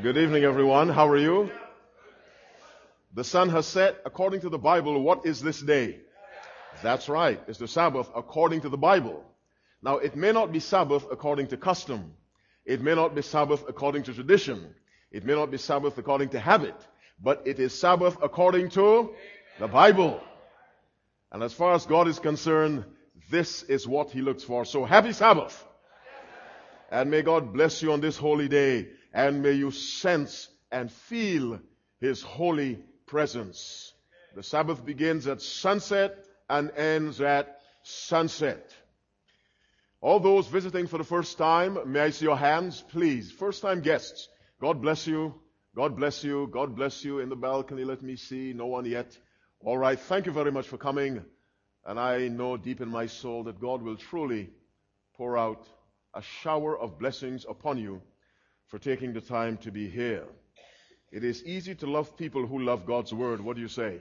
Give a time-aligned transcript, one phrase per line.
[0.00, 0.90] Good evening, everyone.
[0.90, 1.50] How are you?
[3.14, 5.02] The sun has set according to the Bible.
[5.02, 5.98] What is this day?
[6.84, 7.40] That's right.
[7.48, 9.24] It's the Sabbath according to the Bible.
[9.82, 12.12] Now, it may not be Sabbath according to custom.
[12.64, 14.72] It may not be Sabbath according to tradition.
[15.10, 16.76] It may not be Sabbath according to habit.
[17.20, 19.14] But it is Sabbath according to
[19.58, 20.20] the Bible.
[21.32, 22.84] And as far as God is concerned,
[23.32, 24.64] this is what He looks for.
[24.64, 25.64] So happy Sabbath.
[26.88, 31.60] And may God bless you on this holy day and may you sense and feel
[32.00, 33.92] His holy presence.
[34.34, 38.72] The Sabbath begins at sunset and ends at sunset.
[40.00, 43.32] All those visiting for the first time, may I see your hands, please.
[43.32, 44.28] First time guests,
[44.60, 45.34] God bless you.
[45.74, 46.48] God bless you.
[46.52, 47.84] God bless you in the balcony.
[47.84, 48.52] Let me see.
[48.52, 49.16] No one yet.
[49.60, 49.98] All right.
[49.98, 51.24] Thank you very much for coming.
[51.84, 54.50] And I know deep in my soul that God will truly
[55.16, 55.66] pour out
[56.14, 58.02] a shower of blessings upon you
[58.68, 60.24] for taking the time to be here.
[61.10, 63.40] It is easy to love people who love God's Word.
[63.40, 64.00] What do you say?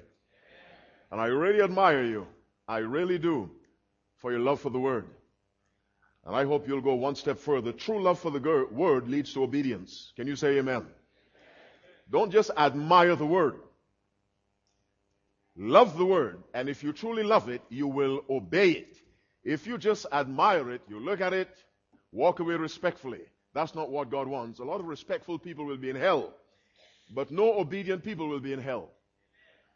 [1.11, 2.27] And I really admire you.
[2.67, 3.49] I really do
[4.17, 5.05] for your love for the Word.
[6.25, 7.71] And I hope you'll go one step further.
[7.71, 10.11] True love for the Word leads to obedience.
[10.17, 10.85] Can you say amen?
[12.09, 13.55] Don't just admire the Word.
[15.55, 16.43] Love the Word.
[16.53, 18.97] And if you truly love it, you will obey it.
[19.45, 21.49] If you just admire it, you look at it,
[22.11, 23.21] walk away respectfully.
[23.53, 24.59] That's not what God wants.
[24.59, 26.33] A lot of respectful people will be in hell,
[27.09, 28.91] but no obedient people will be in hell.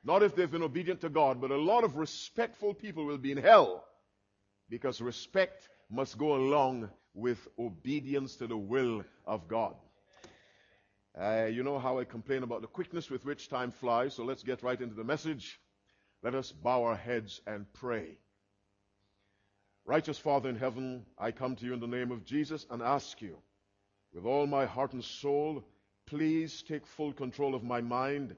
[0.03, 3.31] Not if they've been obedient to God, but a lot of respectful people will be
[3.31, 3.85] in hell
[4.69, 9.75] because respect must go along with obedience to the will of God.
[11.19, 14.43] Uh, you know how I complain about the quickness with which time flies, so let's
[14.43, 15.59] get right into the message.
[16.23, 18.17] Let us bow our heads and pray.
[19.85, 23.21] Righteous Father in heaven, I come to you in the name of Jesus and ask
[23.21, 23.37] you
[24.13, 25.63] with all my heart and soul,
[26.05, 28.35] please take full control of my mind.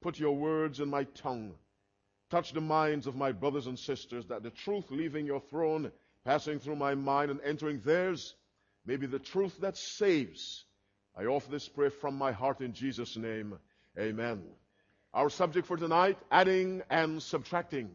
[0.00, 1.54] Put your words in my tongue.
[2.30, 5.92] Touch the minds of my brothers and sisters that the truth leaving your throne,
[6.24, 8.34] passing through my mind and entering theirs,
[8.86, 10.64] may be the truth that saves.
[11.16, 13.58] I offer this prayer from my heart in Jesus' name.
[13.98, 14.42] Amen.
[15.12, 17.90] Our subject for tonight, adding and subtracting.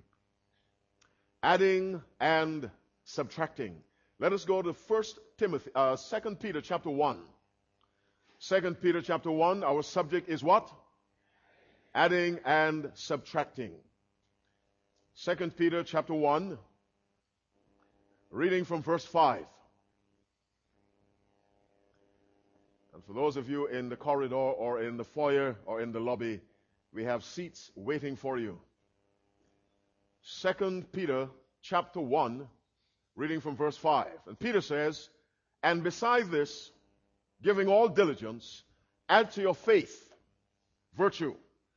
[1.41, 2.69] Adding and
[3.05, 3.75] subtracting.
[4.19, 7.19] Let us go to First Timothy, uh, 2 Peter chapter 1.
[8.39, 10.71] 2 Peter chapter 1, our subject is what?
[11.93, 13.73] Adding and subtracting.
[15.23, 16.57] 2 Peter chapter 1,
[18.31, 19.45] reading from verse 5.
[22.95, 25.99] And for those of you in the corridor or in the foyer or in the
[25.99, 26.41] lobby,
[26.91, 28.59] we have seats waiting for you.
[30.41, 31.29] 2 Peter
[31.61, 32.47] chapter 1,
[33.17, 34.07] reading from verse 5.
[34.27, 35.09] And Peter says,
[35.63, 36.71] And beside this,
[37.43, 38.63] giving all diligence,
[39.09, 40.03] add to your faith
[40.95, 41.35] virtue,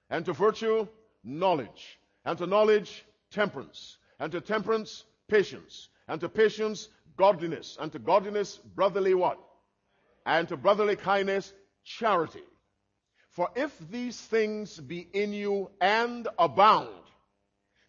[0.09, 0.87] and to virtue,
[1.25, 7.99] knowledge, and to knowledge, temperance, and to temperance, patience, and to patience, godliness, and to
[7.99, 9.39] godliness, brotherly what?
[10.27, 11.53] And to brotherly kindness,
[11.85, 12.43] charity.
[13.31, 16.89] For if these things be in you and abound,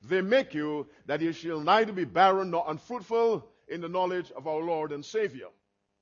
[0.03, 4.47] they make you that you shall neither be barren nor unfruitful in the knowledge of
[4.47, 5.47] our Lord and Savior,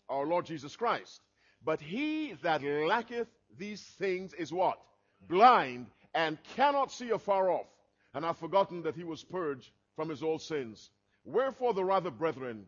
[0.08, 1.22] our Lord Jesus Christ.
[1.64, 3.28] But he that lacketh
[3.58, 4.80] these things is what?
[5.28, 7.68] Blind and cannot see afar off,
[8.14, 10.90] and hath forgotten that he was purged from his old sins.
[11.26, 12.66] Wherefore the rather, brethren,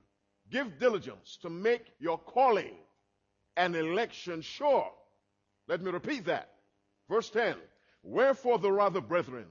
[0.51, 2.75] give diligence to make your calling
[3.55, 4.91] and election sure.
[5.67, 6.49] Let me repeat that.
[7.09, 7.55] Verse 10.
[8.03, 9.45] Wherefore the rather, brethren,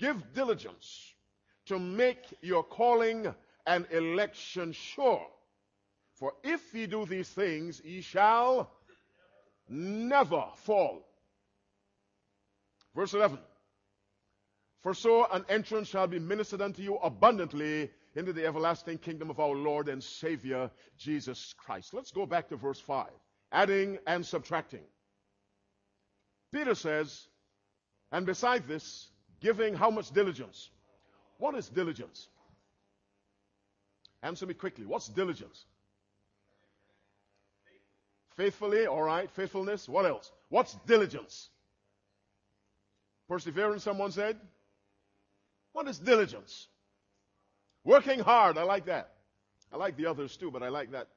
[0.00, 1.14] Give diligence
[1.66, 3.32] to make your calling
[3.66, 5.26] and election sure.
[6.14, 8.70] For if ye do these things, ye shall
[9.68, 11.06] never fall.
[12.94, 13.38] Verse 11.
[14.82, 19.38] For so an entrance shall be ministered unto you abundantly into the everlasting kingdom of
[19.38, 21.92] our Lord and Savior Jesus Christ.
[21.92, 23.06] Let's go back to verse 5.
[23.52, 24.82] Adding and subtracting.
[26.52, 27.28] Peter says,
[28.10, 30.70] and beside this, Giving how much diligence?
[31.38, 32.28] What is diligence?
[34.22, 34.84] Answer me quickly.
[34.84, 35.64] What's diligence?
[38.36, 39.30] Faithfully, all right.
[39.30, 39.88] Faithfulness.
[39.88, 40.30] What else?
[40.50, 41.48] What's diligence?
[43.28, 44.36] Perseverance, someone said.
[45.72, 46.66] What is diligence?
[47.84, 48.58] Working hard.
[48.58, 49.12] I like that.
[49.72, 51.08] I like the others too, but I like that.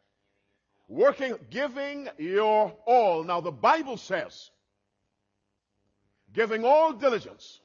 [0.88, 3.24] Working, giving your all.
[3.24, 4.52] Now, the Bible says,
[6.34, 7.60] giving all diligence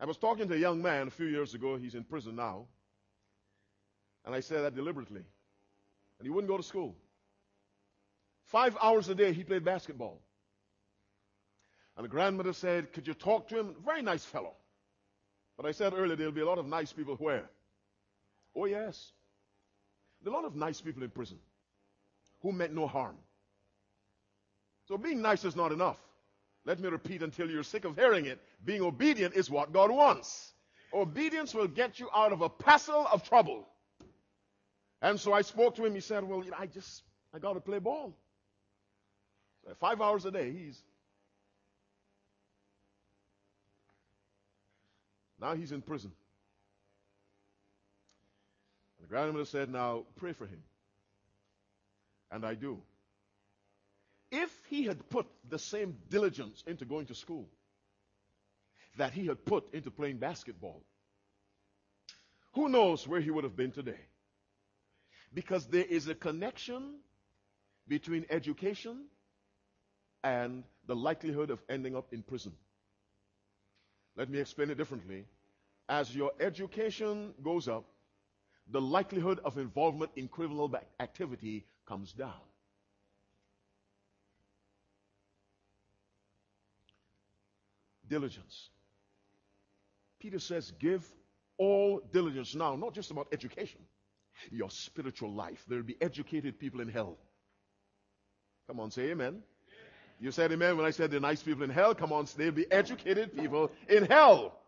[0.00, 1.76] I was talking to a young man a few years ago.
[1.76, 2.66] He's in prison now.
[4.24, 5.22] And I said that deliberately.
[6.18, 6.94] And he wouldn't go to school.
[8.46, 10.20] Five hours a day he played basketball.
[11.96, 13.74] And the grandmother said, Could you talk to him?
[13.84, 14.54] Very nice fellow.
[15.56, 17.48] But I said earlier, there'll be a lot of nice people where?
[18.56, 19.12] Oh, yes.
[20.22, 21.38] There are a lot of nice people in prison
[22.42, 23.16] who meant no harm.
[24.88, 25.98] So being nice is not enough.
[26.64, 28.40] Let me repeat until you're sick of hearing it.
[28.64, 30.52] Being obedient is what God wants.
[30.92, 33.66] Obedience will get you out of a passel of trouble.
[35.02, 35.94] And so I spoke to him.
[35.94, 37.02] He said, Well, you know, I just,
[37.34, 38.16] I got to play ball.
[39.64, 40.80] So five hours a day, he's.
[45.40, 46.12] Now he's in prison.
[48.98, 50.62] And the grandmother said, Now pray for him.
[52.30, 52.80] And I do.
[54.30, 57.48] If he had put the same diligence into going to school
[58.96, 60.82] that he had put into playing basketball,
[62.54, 64.00] who knows where he would have been today?
[65.32, 66.98] Because there is a connection
[67.88, 69.06] between education
[70.22, 72.52] and the likelihood of ending up in prison.
[74.16, 75.24] Let me explain it differently.
[75.88, 77.84] As your education goes up,
[78.70, 82.32] the likelihood of involvement in criminal activity comes down.
[88.08, 88.70] Diligence.
[90.24, 91.06] Peter says, give
[91.58, 93.80] all diligence now, not just about education,
[94.50, 95.62] your spiritual life.
[95.68, 97.18] There will be educated people in hell.
[98.66, 99.42] Come on, say amen.
[100.18, 101.94] You said amen when I said the nice people in hell.
[101.94, 104.58] Come on, there'll be educated people in hell.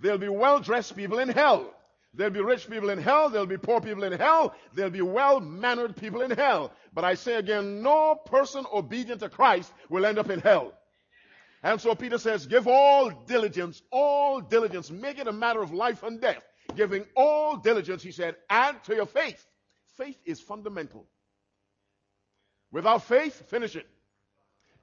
[0.00, 1.74] There'll be well dressed people in hell.
[2.14, 3.28] There'll be rich people in hell.
[3.28, 4.54] There'll be poor people in hell.
[4.72, 6.72] There'll be well mannered people in hell.
[6.94, 10.72] But I say again, no person obedient to Christ will end up in hell.
[11.64, 14.90] And so Peter says, give all diligence, all diligence.
[14.90, 16.44] Make it a matter of life and death.
[16.76, 19.44] Giving all diligence, he said, add to your faith.
[19.96, 21.06] Faith is fundamental.
[22.70, 23.86] Without faith, finish it.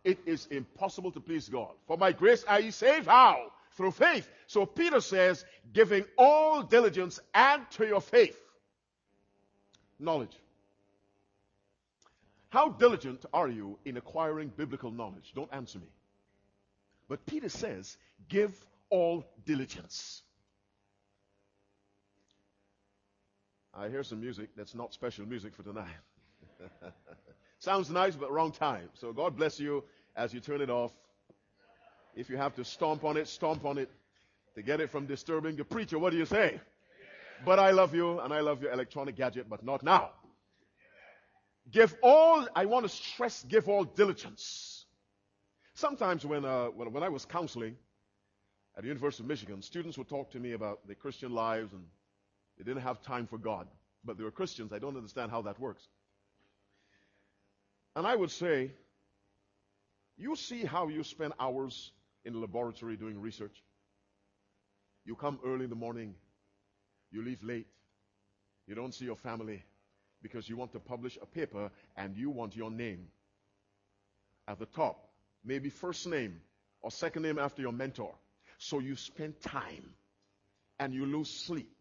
[0.03, 1.73] It is impossible to please God.
[1.85, 3.05] For by grace are ye saved.
[3.05, 3.51] How?
[3.73, 4.27] Through faith.
[4.47, 8.41] So Peter says, giving all diligence, add to your faith
[9.99, 10.35] knowledge.
[12.49, 15.31] How diligent are you in acquiring biblical knowledge?
[15.35, 15.87] Don't answer me.
[17.11, 17.97] But Peter says,
[18.29, 18.53] give
[18.89, 20.21] all diligence.
[23.73, 25.89] I hear some music that's not special music for tonight.
[27.59, 28.87] Sounds nice, but wrong time.
[28.93, 29.83] So God bless you
[30.15, 30.93] as you turn it off.
[32.15, 33.89] If you have to stomp on it, stomp on it
[34.55, 35.99] to get it from disturbing the preacher.
[35.99, 36.61] What do you say?
[37.43, 40.11] But I love you and I love your electronic gadget, but not now.
[41.69, 44.70] Give all, I want to stress, give all diligence.
[45.73, 47.75] Sometimes when, uh, when, when I was counseling
[48.75, 51.83] at the University of Michigan, students would talk to me about their Christian lives and
[52.57, 53.67] they didn't have time for God.
[54.03, 54.73] But they were Christians.
[54.73, 55.87] I don't understand how that works.
[57.95, 58.71] And I would say,
[60.17, 61.91] you see how you spend hours
[62.25, 63.63] in the laboratory doing research.
[65.05, 66.15] You come early in the morning,
[67.11, 67.67] you leave late,
[68.67, 69.63] you don't see your family
[70.21, 73.07] because you want to publish a paper and you want your name
[74.47, 75.10] at the top
[75.43, 76.41] maybe first name
[76.81, 78.13] or second name after your mentor.
[78.57, 79.93] So you spend time
[80.79, 81.71] and you lose sleep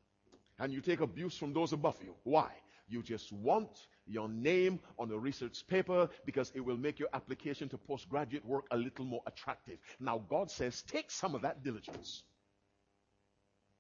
[0.59, 2.15] and you take abuse from those above you.
[2.25, 2.51] Why?
[2.89, 3.71] You just want
[4.07, 8.65] your name on a research paper because it will make your application to postgraduate work
[8.71, 9.79] a little more attractive.
[10.01, 12.23] Now, God says, take some of that diligence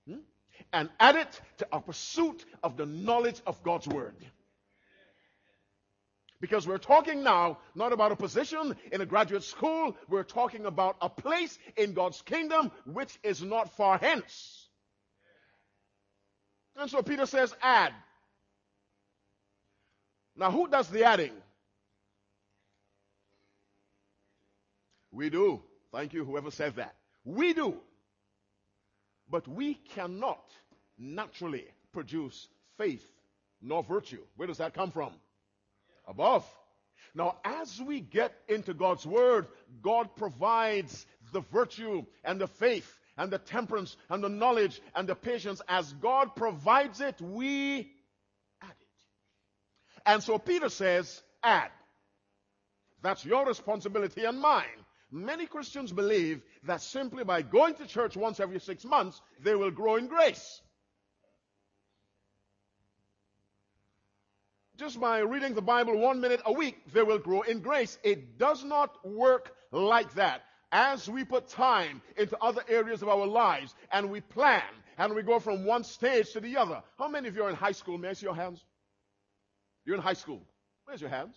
[0.07, 0.19] hmm?
[0.73, 4.15] and add it to our pursuit of the knowledge of God's Word.
[6.41, 10.97] Because we're talking now not about a position in a graduate school, we're talking about
[11.03, 14.69] a place in God's kingdom which is not far hence.
[16.77, 17.93] And so Peter says, add.
[20.35, 21.33] Now, who does the adding?
[25.13, 25.63] We do.
[25.93, 26.95] Thank you, whoever said that.
[27.25, 27.75] We do.
[29.29, 30.43] But we cannot
[30.99, 33.05] naturally produce faith
[33.61, 34.23] nor virtue.
[34.37, 35.13] Where does that come from?
[36.11, 36.45] Above.
[37.15, 39.47] Now, as we get into God's Word,
[39.83, 45.15] God provides the virtue and the faith and the temperance and the knowledge and the
[45.15, 45.63] patience.
[45.69, 47.91] As God provides it, we
[48.63, 50.07] add it.
[50.07, 51.71] And so Peter says, add.
[53.03, 54.65] That's your responsibility and mine.
[55.11, 59.73] Many Christians believe that simply by going to church once every six months, they will
[59.73, 60.61] grow in grace.
[64.81, 67.99] Just by reading the Bible one minute a week, they will grow in grace.
[68.03, 70.41] It does not work like that.
[70.73, 74.63] As we put time into other areas of our lives and we plan
[74.97, 76.83] and we go from one stage to the other.
[76.99, 77.99] How many of you are in high school?
[77.99, 78.65] May I see your hands?
[79.85, 80.41] You're in high school.
[80.87, 81.37] Where's your hands?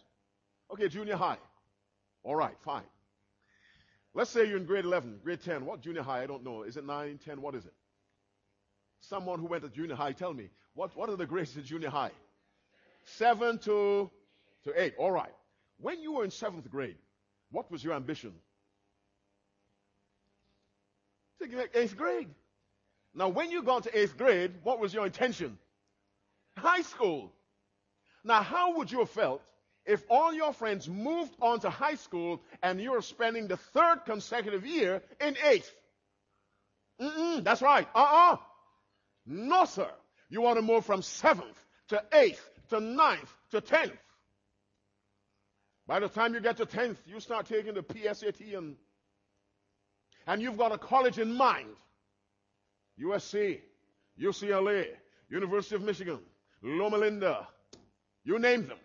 [0.72, 1.38] Okay, junior high.
[2.24, 2.84] All right, fine.
[4.14, 5.66] Let's say you're in grade 11, grade 10.
[5.66, 6.24] What junior high?
[6.24, 6.64] I don't know.
[6.64, 7.42] Is it 9, 10?
[7.42, 7.74] What is it?
[9.02, 10.50] Someone who went to junior high, tell me.
[10.76, 12.12] What, what are the grades in junior high?
[13.06, 14.10] 7 to,
[14.66, 14.96] to 8.
[14.98, 15.34] All right.
[15.80, 16.96] When you were in seventh grade,
[17.52, 18.34] what was your ambition?
[21.42, 22.30] To get eighth grade.
[23.14, 25.58] Now, when you got to eighth grade, what was your intention?
[26.58, 27.32] High school.
[28.24, 29.42] Now, how would you have felt
[29.86, 34.66] if all your friends moved on to high school and you're spending the third consecutive
[34.66, 35.70] year in eighth?
[37.02, 37.88] Mm-mm, that's right.
[37.94, 38.38] Uh-uh.
[39.26, 39.90] No, sir.
[40.30, 41.58] You want to move from seventh
[41.90, 43.94] to eighth to ninth to tenth.
[45.88, 48.76] By the time you get to tenth, you start taking the PSAT and
[50.26, 51.76] and you've got a college in mind.
[53.02, 53.60] USC,
[54.22, 54.88] UCLA,
[55.30, 56.20] University of Michigan,
[56.62, 57.48] Loma Linda,
[58.24, 58.78] you name them.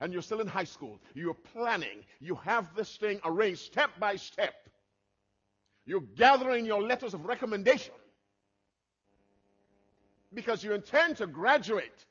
[0.00, 1.00] And you're still in high school.
[1.14, 2.04] You're planning.
[2.20, 4.54] You have this thing arranged step by step.
[5.86, 7.94] You're gathering your letters of recommendation
[10.34, 12.04] because you intend to graduate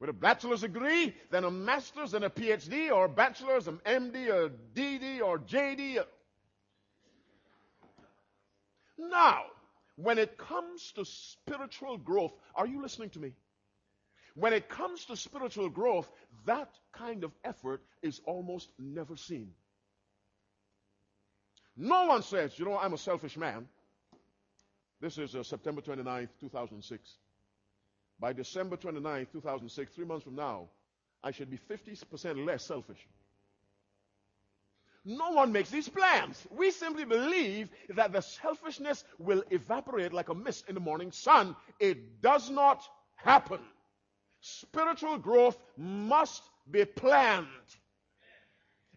[0.00, 4.28] with a bachelor's degree, then a master's, and a PhD, or a bachelor's, an MD,
[4.28, 6.02] a DD, or JD.
[8.98, 9.42] Now,
[9.96, 13.32] when it comes to spiritual growth, are you listening to me?
[14.34, 16.10] When it comes to spiritual growth,
[16.46, 19.50] that kind of effort is almost never seen.
[21.76, 23.68] No one says, you know, I'm a selfish man.
[25.00, 27.16] This is uh, September 29th, 2006.
[28.20, 30.68] By December 29th, 2006, three months from now,
[31.24, 32.98] I should be 50% less selfish.
[35.04, 36.46] No one makes these plans.
[36.50, 41.56] We simply believe that the selfishness will evaporate like a mist in the morning sun.
[41.78, 42.82] It does not
[43.16, 43.60] happen.
[44.42, 47.46] Spiritual growth must be planned.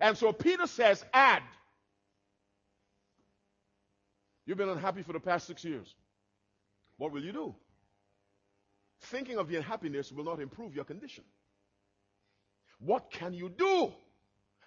[0.02, 1.44] And so Peter says, add.
[4.46, 5.96] You've been unhappy for the past six years.
[6.98, 7.56] What will you do?
[9.04, 11.24] Thinking of the unhappiness will not improve your condition.
[12.80, 13.92] What can you do?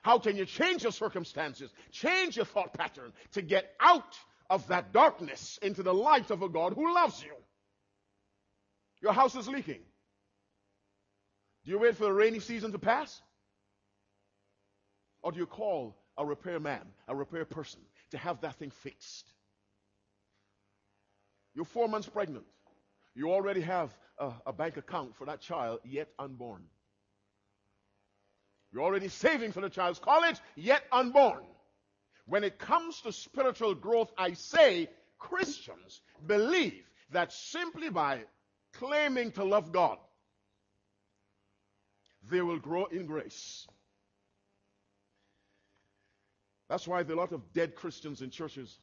[0.02, 4.16] How can you change your circumstances, change your thought pattern to get out
[4.48, 7.32] of that darkness into the light of a God who loves you?
[9.02, 9.80] Your house is leaking.
[11.64, 13.20] Do you wait for the rainy season to pass?
[15.22, 17.80] Or do you call a repair man, a repair person,
[18.12, 19.26] to have that thing fixed?
[21.54, 22.44] You're four months pregnant.
[23.16, 26.64] You already have a, a bank account for that child yet unborn.
[28.72, 31.44] You're already saving for the child's college, yet unborn.
[32.26, 38.24] When it comes to spiritual growth, I say Christians believe that simply by
[38.74, 39.96] claiming to love God,
[42.28, 43.66] they will grow in grace.
[46.68, 48.78] That's why there are a lot of dead Christians in churches.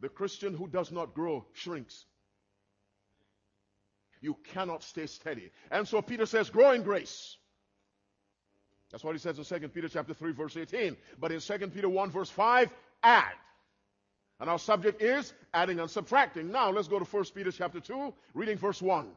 [0.00, 2.04] The Christian who does not grow shrinks.
[4.20, 5.50] You cannot stay steady.
[5.70, 7.36] And so Peter says, grow in grace.
[8.90, 10.96] That's what he says in 2 Peter chapter 3 verse 18.
[11.18, 12.70] But in 2 Peter 1 verse 5,
[13.02, 13.32] add.
[14.38, 16.50] And our subject is adding and subtracting.
[16.50, 19.08] Now let's go to 1 Peter chapter 2, reading verse 1.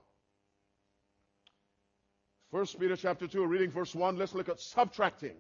[2.52, 5.36] 1 Peter chapter 2, reading verse 1, let's look at subtracting.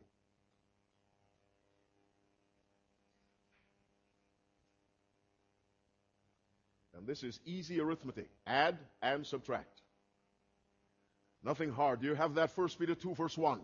[7.09, 8.29] This is easy arithmetic.
[8.45, 9.81] Add and subtract.
[11.43, 12.01] Nothing hard.
[12.01, 12.51] Do you have that?
[12.51, 13.59] first Peter 2, verse 1.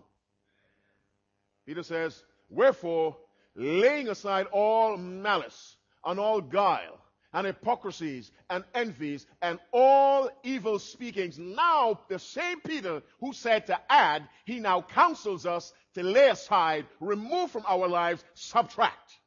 [1.68, 3.16] Peter says, Wherefore,
[3.56, 6.98] laying aside all malice and all guile
[7.34, 11.38] and hypocrisies and envies and all evil speakings.
[11.38, 16.88] Now, the same Peter who said to add, he now counsels us to lay aside,
[17.00, 19.20] remove from our lives, subtract.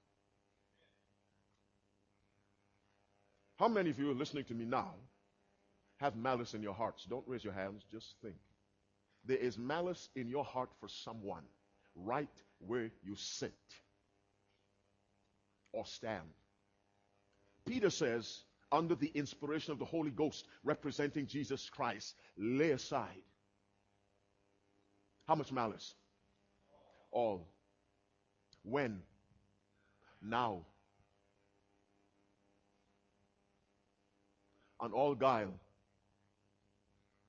[3.58, 4.94] How many of you are listening to me now
[5.96, 7.04] have malice in your hearts?
[7.04, 8.36] Don't raise your hands, just think.
[9.24, 11.42] There is malice in your heart for someone
[11.96, 12.28] right
[12.64, 13.52] where you sit
[15.72, 16.22] or stand.
[17.66, 23.22] Peter says, under the inspiration of the Holy Ghost, representing Jesus Christ, lay aside.
[25.26, 25.94] How much malice?
[27.10, 27.46] All.
[28.62, 29.00] When?
[30.22, 30.62] Now.
[34.80, 35.54] And all guile.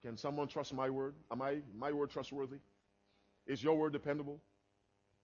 [0.04, 1.16] Can someone trust my word?
[1.32, 2.58] Am I my word trustworthy?
[3.48, 4.40] Is your word dependable?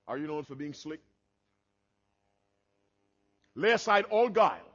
[0.08, 1.00] Are you known for being slick?
[3.56, 4.74] Lay aside all guile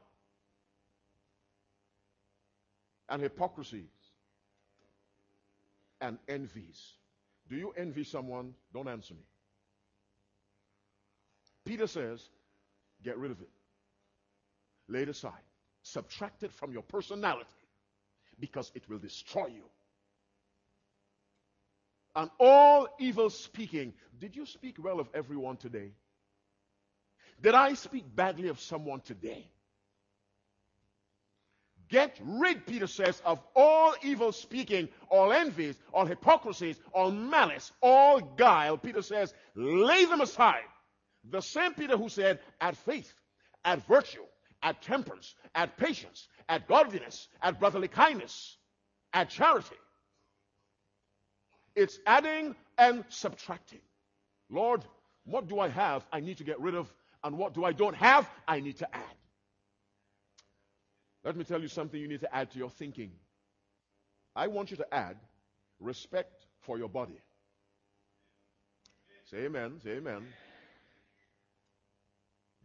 [3.09, 3.85] and hypocrisies
[6.01, 6.93] and envies.
[7.49, 8.55] Do you envy someone?
[8.73, 9.21] Don't answer me.
[11.65, 12.23] Peter says,
[13.05, 13.51] get rid of it.
[14.89, 15.33] Lay it aside.
[15.83, 17.49] Subtract it from your personality
[18.39, 19.65] because it will destroy you.
[22.15, 23.95] And all evil speaking.
[24.19, 25.93] Did you speak well of everyone today?
[27.41, 29.47] Did I speak badly of someone today?
[31.89, 38.21] Get rid, Peter says, of all evil speaking, all envies, all hypocrisies, all malice, all
[38.21, 38.79] guile.
[38.79, 40.63] Peter says, lay them aside.
[41.29, 43.13] The same Peter who said, add faith,
[43.65, 44.23] add virtue,
[44.63, 48.57] add temperance, at patience, at godliness, at brotherly kindness,
[49.13, 49.77] at charity.
[51.75, 53.81] It's adding and subtracting.
[54.51, 54.85] Lord,
[55.25, 56.93] what do I have I need to get rid of?
[57.23, 59.17] And what do I don't have I need to add?
[61.23, 63.13] Let me tell you something you need to add to your thinking.
[64.35, 65.17] I want you to add
[65.79, 67.19] respect for your body.
[69.31, 69.81] Say amen.
[69.83, 70.27] Say amen.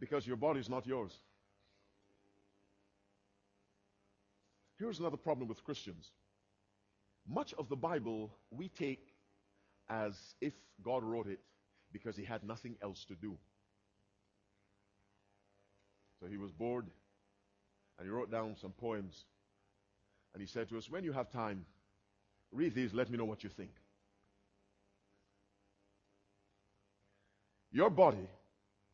[0.00, 1.20] Because your body is not yours.
[4.78, 6.10] Here's another problem with Christians.
[7.28, 9.14] Much of the Bible we take
[9.88, 10.52] as if
[10.84, 11.40] God wrote it
[11.92, 13.36] because he had nothing else to do.
[16.20, 16.86] So he was bored
[17.98, 19.24] and he wrote down some poems.
[20.34, 21.64] And he said to us, When you have time,
[22.52, 23.70] read these, let me know what you think.
[27.72, 28.28] Your body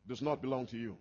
[0.07, 0.97] does not belong to you.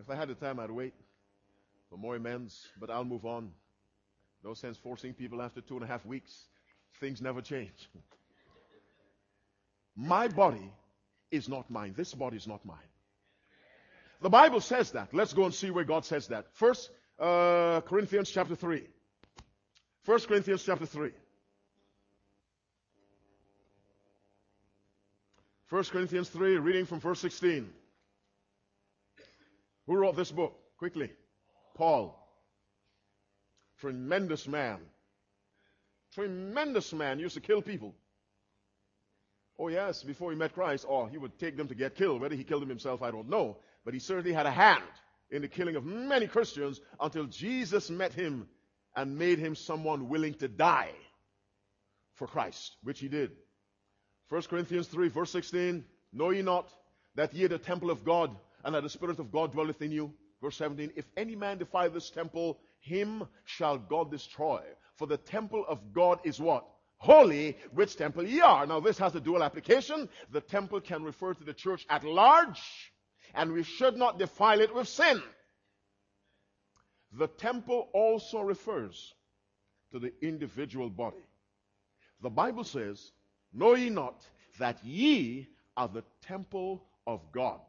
[0.00, 0.94] If I had the time, I'd wait
[1.90, 3.50] for more amens, but I'll move on.
[4.42, 6.46] No sense forcing people after two and a half weeks.
[7.00, 7.90] Things never change.
[9.94, 10.72] My body
[11.30, 11.92] is not mine.
[11.94, 12.78] This body is not mine.
[14.22, 15.12] The Bible says that.
[15.12, 16.46] Let's go and see where God says that.
[16.54, 18.84] First uh, Corinthians chapter 3.
[20.04, 21.10] First Corinthians chapter 3.
[25.66, 27.70] First Corinthians 3, reading from verse 16.
[29.90, 30.56] Who wrote this book?
[30.78, 31.10] Quickly.
[31.74, 32.16] Paul.
[33.80, 34.78] Tremendous man.
[36.14, 37.18] Tremendous man.
[37.18, 37.96] Used to kill people.
[39.58, 42.20] Oh, yes, before he met Christ, or oh, he would take them to get killed.
[42.20, 43.56] Whether he killed them himself, I don't know.
[43.84, 44.84] But he certainly had a hand
[45.28, 48.46] in the killing of many Christians until Jesus met him
[48.94, 50.92] and made him someone willing to die
[52.14, 53.32] for Christ, which he did.
[54.28, 56.72] 1 Corinthians 3, verse 16 Know ye not
[57.16, 59.92] that ye are the temple of God, and that the Spirit of God dwelleth in
[59.92, 60.12] you?
[60.42, 64.62] Verse 17 If any man defile this temple, him shall God destroy.
[64.96, 66.66] For the temple of God is what?
[67.00, 68.66] holy, which temple ye are.
[68.66, 70.08] Now, this has a dual application.
[70.30, 72.92] The temple can refer to the church at large,
[73.34, 75.20] and we should not defile it with sin.
[77.12, 79.14] The temple also refers
[79.92, 81.24] to the individual body.
[82.22, 83.10] The Bible says,
[83.52, 84.22] Know ye not
[84.58, 87.60] that ye are the temple of God?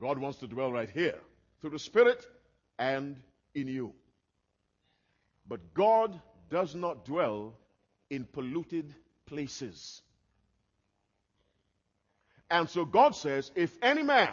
[0.00, 1.18] God wants to dwell right here
[1.60, 2.26] through the Spirit
[2.78, 3.16] and
[3.54, 3.92] in you.
[5.46, 7.54] But God does not dwell
[8.10, 8.94] in polluted
[9.26, 10.02] places.
[12.50, 14.32] And so God says, if any man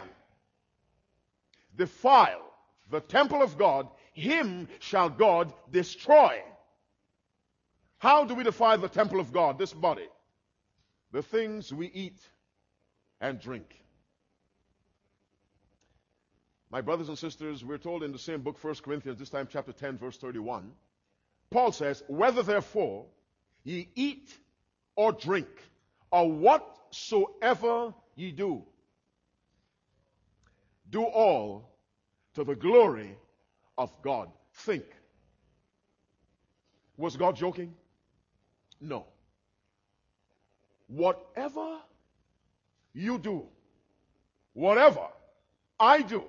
[1.76, 2.52] defile
[2.90, 6.42] the temple of God, him shall God destroy.
[7.98, 10.08] How do we defile the temple of God, this body?
[11.12, 12.20] The things we eat
[13.20, 13.74] and drink.
[16.72, 19.72] My brothers and sisters, we're told in the same book, 1 Corinthians, this time chapter
[19.72, 20.72] 10, verse 31,
[21.50, 23.04] Paul says, Whether therefore
[23.62, 24.32] ye eat
[24.96, 25.48] or drink,
[26.10, 28.62] or whatsoever ye do,
[30.88, 31.70] do all
[32.34, 33.18] to the glory
[33.76, 34.30] of God.
[34.54, 34.84] Think.
[36.96, 37.74] Was God joking?
[38.80, 39.04] No.
[40.86, 41.76] Whatever
[42.94, 43.44] you do,
[44.54, 45.06] whatever
[45.78, 46.22] I do,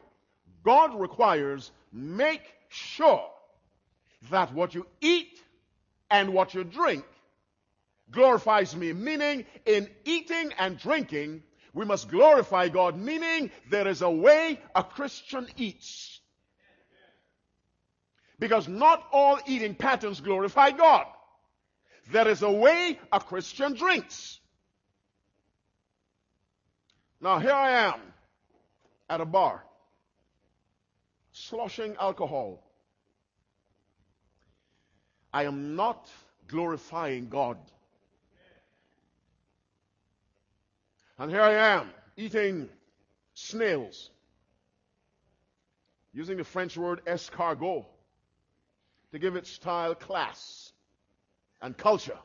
[0.63, 3.29] God requires make sure
[4.31, 5.39] that what you eat
[6.09, 7.05] and what you drink
[8.11, 8.93] glorifies me.
[8.93, 12.97] Meaning, in eating and drinking, we must glorify God.
[12.97, 16.19] Meaning, there is a way a Christian eats.
[18.39, 21.05] Because not all eating patterns glorify God.
[22.11, 24.39] There is a way a Christian drinks.
[27.21, 27.99] Now, here I am
[29.09, 29.63] at a bar,
[31.33, 32.63] sloshing alcohol
[35.33, 36.09] I am not
[36.47, 37.57] glorifying God.
[41.17, 42.69] And here I am eating
[43.33, 44.11] snails,
[46.13, 47.85] using the French word escargot
[49.11, 50.71] to give it style class.
[51.63, 52.19] and culture.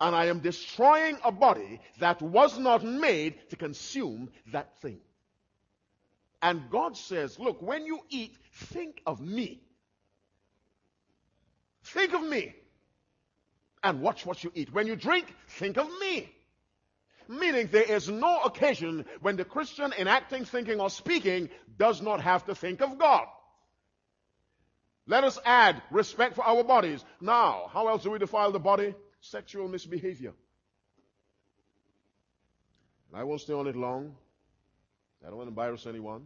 [0.00, 4.98] And I am destroying a body that was not made to consume that thing.
[6.44, 9.62] And God says, look, when you eat, think of me.
[11.84, 12.54] Think of me.
[13.82, 14.70] And watch what you eat.
[14.70, 16.30] When you drink, think of me.
[17.28, 22.20] Meaning there is no occasion when the Christian in acting, thinking, or speaking does not
[22.20, 23.26] have to think of God.
[25.06, 27.02] Let us add respect for our bodies.
[27.22, 28.94] Now, how else do we defile the body?
[29.22, 30.34] Sexual misbehavior.
[33.14, 34.14] I won't stay on it long.
[35.24, 36.22] I don't want to embarrass anyone.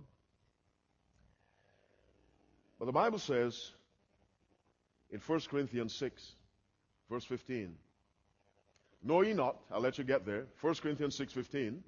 [2.79, 3.71] But the Bible says
[5.11, 6.33] in 1 Corinthians 6,
[7.11, 7.75] verse 15,
[9.05, 11.79] Know ye not, I'll let you get there, 1 Corinthians 6.15,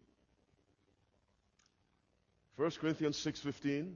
[2.56, 3.92] 1 Corinthians 6.15,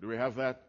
[0.00, 0.62] Do we have that?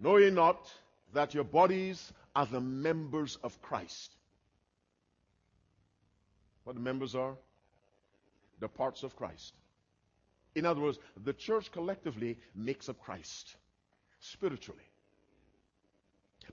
[0.00, 0.72] Know ye not
[1.12, 4.14] that your bodies are the members of Christ?
[6.64, 7.34] What the members are?
[8.60, 9.54] The parts of Christ.
[10.54, 13.56] In other words, the church collectively makes up Christ
[14.20, 14.84] spiritually.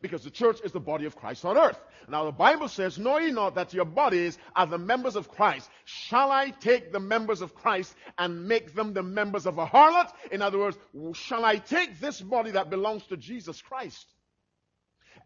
[0.01, 1.79] Because the church is the body of Christ on earth.
[2.07, 5.69] Now the Bible says, Know ye not that your bodies are the members of Christ?
[5.83, 10.11] Shall I take the members of Christ and make them the members of a harlot?
[10.31, 10.77] In other words,
[11.13, 14.05] shall I take this body that belongs to Jesus Christ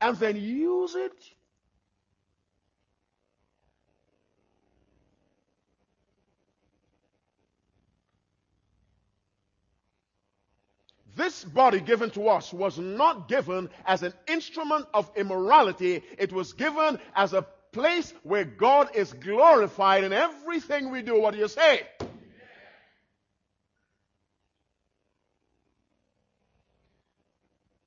[0.01, 1.13] and then use it
[11.15, 16.01] This body given to us was not given as an instrument of immorality.
[16.17, 21.19] It was given as a place where God is glorified in everything we do.
[21.19, 21.81] What do you say?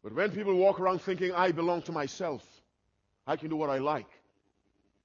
[0.04, 2.44] But when people walk around thinking, I belong to myself,
[3.26, 4.06] I can do what I like,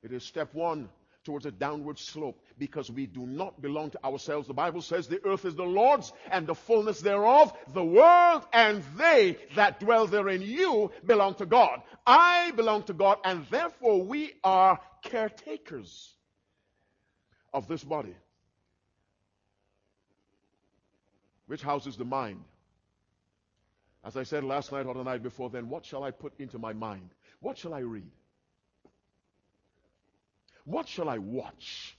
[0.03, 0.89] it is step one
[1.23, 4.47] towards a downward slope because we do not belong to ourselves.
[4.47, 8.83] The Bible says the earth is the Lord's and the fullness thereof, the world and
[8.97, 10.41] they that dwell therein.
[10.41, 11.81] You belong to God.
[12.05, 16.13] I belong to God and therefore we are caretakers
[17.53, 18.15] of this body.
[21.47, 22.43] Which houses the mind?
[24.03, 26.57] As I said last night or the night before, then what shall I put into
[26.57, 27.09] my mind?
[27.39, 28.09] What shall I read?
[30.65, 31.97] What shall I watch?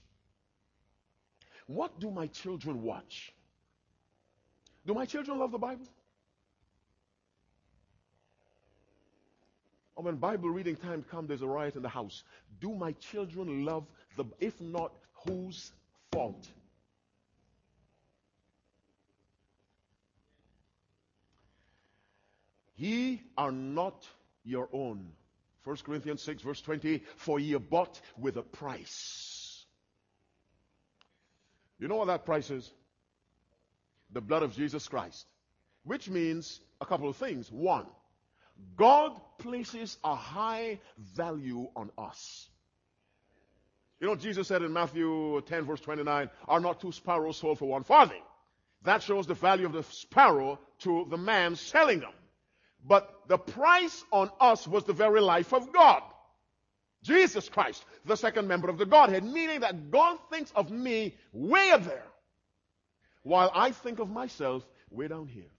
[1.67, 3.33] What do my children watch?
[4.85, 5.87] Do my children love the Bible?
[9.95, 12.23] Or when Bible reading time comes, there's a riot in the house.
[12.59, 13.85] Do my children love
[14.17, 14.91] the, if not,
[15.25, 15.71] whose
[16.11, 16.47] fault?
[22.75, 24.05] Ye are not
[24.43, 25.11] your own.
[25.63, 29.65] 1 Corinthians 6 verse 20, for ye are bought with a price.
[31.79, 32.71] You know what that price is?
[34.11, 35.25] The blood of Jesus Christ.
[35.83, 37.51] Which means a couple of things.
[37.51, 37.85] One,
[38.75, 42.49] God places a high value on us.
[43.99, 47.65] You know, Jesus said in Matthew 10 verse 29, are not two sparrows sold for
[47.69, 48.21] one farthing?
[48.83, 52.11] That shows the value of the sparrow to the man selling them.
[52.85, 56.03] But the price on us was the very life of God.
[57.01, 61.71] Jesus Christ, the second member of the Godhead, meaning that God thinks of me way
[61.71, 62.05] up there,
[63.23, 65.51] while I think of myself way down here.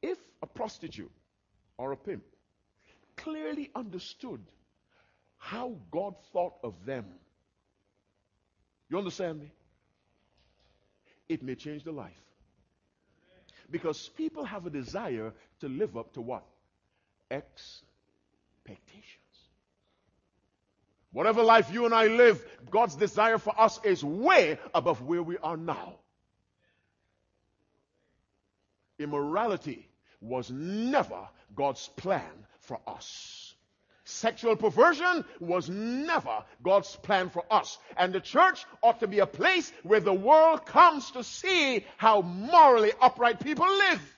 [0.00, 1.12] If a prostitute
[1.76, 2.24] or a pimp
[3.16, 4.40] clearly understood
[5.36, 7.04] how God thought of them,
[8.88, 9.52] you understand me?
[11.28, 12.12] It may change the life.
[13.72, 16.44] Because people have a desire to live up to what?
[17.30, 17.82] Expectations.
[21.10, 25.38] Whatever life you and I live, God's desire for us is way above where we
[25.38, 25.94] are now.
[28.98, 29.88] Immorality
[30.20, 33.41] was never God's plan for us.
[34.04, 37.78] Sexual perversion was never God's plan for us.
[37.96, 42.22] And the church ought to be a place where the world comes to see how
[42.22, 44.16] morally upright people live.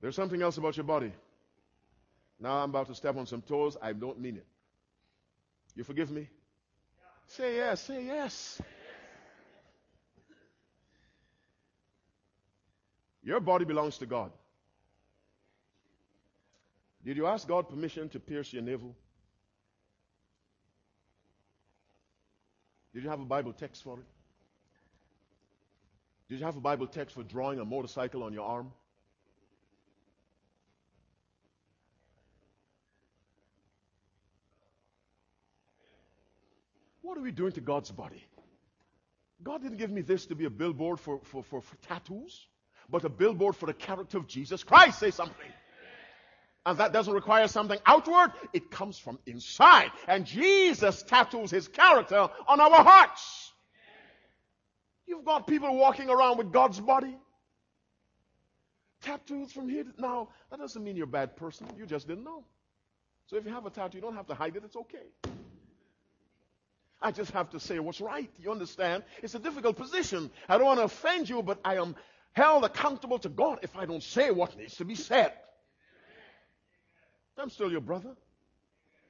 [0.00, 1.12] There's something else about your body.
[2.40, 3.76] Now I'm about to step on some toes.
[3.80, 4.46] I don't mean it.
[5.76, 6.28] You forgive me?
[7.28, 8.60] Say yes, say yes.
[13.22, 14.32] Your body belongs to God.
[17.04, 18.94] Did you ask God permission to pierce your navel?
[22.94, 24.04] Did you have a Bible text for it?
[26.28, 28.72] Did you have a Bible text for drawing a motorcycle on your arm?
[37.02, 38.24] What are we doing to God's body?
[39.42, 42.46] God didn't give me this to be a billboard for, for, for, for tattoos,
[42.92, 45.00] but a billboard for the character of Jesus Christ.
[45.00, 45.46] Say something.
[46.64, 49.90] And that doesn't require something outward, it comes from inside.
[50.06, 53.50] And Jesus tattoos his character on our hearts.
[55.06, 57.16] You've got people walking around with God's body.
[59.02, 60.28] Tattoos from here to now.
[60.50, 61.66] That doesn't mean you're a bad person.
[61.76, 62.44] You just didn't know.
[63.26, 64.62] So if you have a tattoo, you don't have to hide it.
[64.64, 65.32] It's okay.
[67.00, 68.30] I just have to say what's right.
[68.38, 69.02] You understand?
[69.22, 70.30] It's a difficult position.
[70.48, 71.96] I don't want to offend you, but I am
[72.32, 75.32] held accountable to God if I don't say what needs to be said.
[77.38, 78.14] I'm still your brother.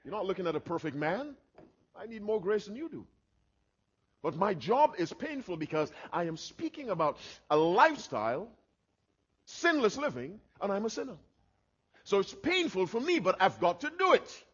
[0.04, 1.34] You're not looking at a perfect man.
[1.94, 3.06] I need more grace than you do.
[4.22, 7.18] But my job is painful because I am speaking about
[7.50, 8.48] a lifestyle,
[9.44, 11.16] sinless living, and I'm a sinner.
[12.04, 14.44] So it's painful for me, but I've got to do it.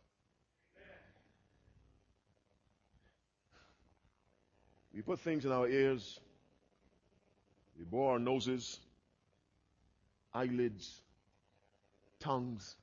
[4.95, 6.19] We put things in our ears,
[7.79, 8.81] we bore our noses,
[10.35, 11.01] eyelids,
[12.19, 12.77] tongues.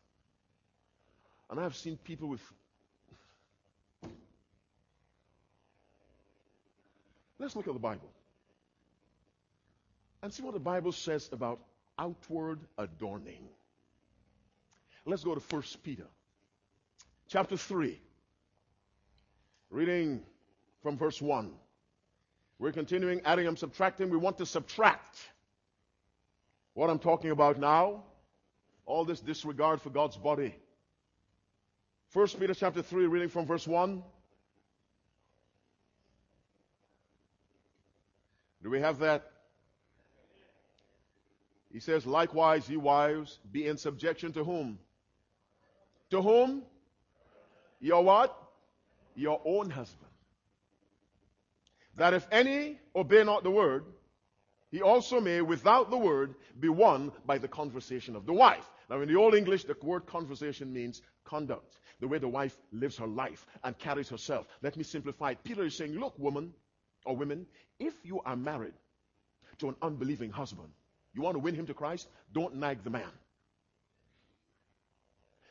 [1.49, 2.41] And I've seen people with.
[7.38, 8.10] Let's look at the Bible
[10.23, 11.60] and see what the Bible says about
[11.99, 13.49] outward adorning.
[15.05, 16.08] Let's go to 1 Peter
[17.27, 17.99] chapter 3,
[19.69, 20.21] reading
[20.81, 21.51] from verse 1.
[22.58, 24.10] We're continuing adding and subtracting.
[24.10, 25.18] We want to subtract
[26.74, 28.04] what I'm talking about now.
[28.86, 30.56] All this disregard for God's body.
[32.13, 34.02] 1 Peter chapter 3, reading from verse 1.
[38.63, 39.32] Do we have that?
[41.74, 44.80] He says, Likewise, ye wives, be in subjection to whom?
[46.12, 46.63] To whom?
[47.82, 48.36] Your what?
[49.15, 50.05] Your own husband.
[51.97, 53.86] That if any obey not the word,
[54.71, 58.69] he also may, without the word, be won by the conversation of the wife.
[58.89, 62.97] Now, in the Old English, the word conversation means conduct, the way the wife lives
[62.97, 64.47] her life and carries herself.
[64.62, 65.43] Let me simplify it.
[65.43, 66.53] Peter is saying, Look, woman
[67.05, 67.45] or women,
[67.79, 68.73] if you are married
[69.60, 70.69] to an unbelieving husband,
[71.13, 73.12] you want to win him to Christ, don't nag the man.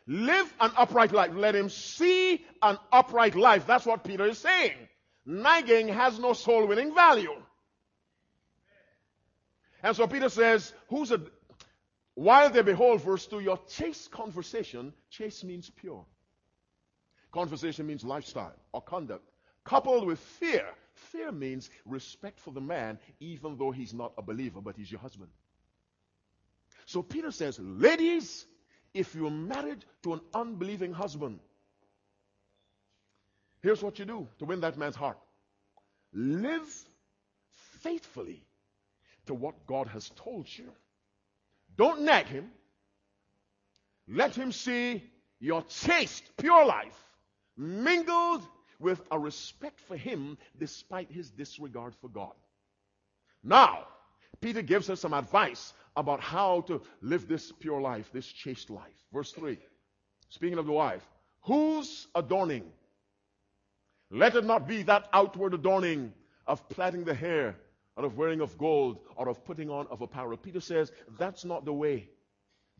[0.07, 1.31] Live an upright life.
[1.35, 3.67] Let him see an upright life.
[3.67, 4.75] That's what Peter is saying.
[5.27, 7.35] Nagging has no soul winning value.
[9.83, 11.21] And so Peter says, Who's a
[12.15, 16.05] while they behold, verse 2, your chaste conversation, chaste means pure.
[17.33, 19.29] Conversation means lifestyle or conduct,
[19.65, 20.67] coupled with fear.
[20.93, 25.01] Fear means respect for the man, even though he's not a believer, but he's your
[25.01, 25.31] husband.
[26.87, 28.47] So Peter says, Ladies,
[28.93, 31.41] if you're married to an unbelieving husband,
[33.65, 35.19] here's what you do to win that man's heart
[36.13, 36.69] live
[37.81, 38.45] faithfully
[39.27, 40.71] to what God has told you.
[41.77, 42.51] Don't nag him.
[44.07, 45.03] Let him see
[45.41, 46.99] your chaste, pure life
[47.57, 48.43] mingled
[48.79, 52.35] with a respect for him despite his disregard for God.
[53.43, 53.87] Now,
[54.43, 58.99] Peter gives us some advice about how to live this pure life, this chaste life.
[59.11, 59.59] Verse 3.
[60.29, 61.03] Speaking of the wife,
[61.41, 62.65] whose adorning?
[64.15, 66.13] Let it not be that outward adorning
[66.47, 67.57] of plaiting the hair
[67.97, 70.37] or of wearing of gold or of putting on of apparel.
[70.37, 72.09] Peter says that's not the way.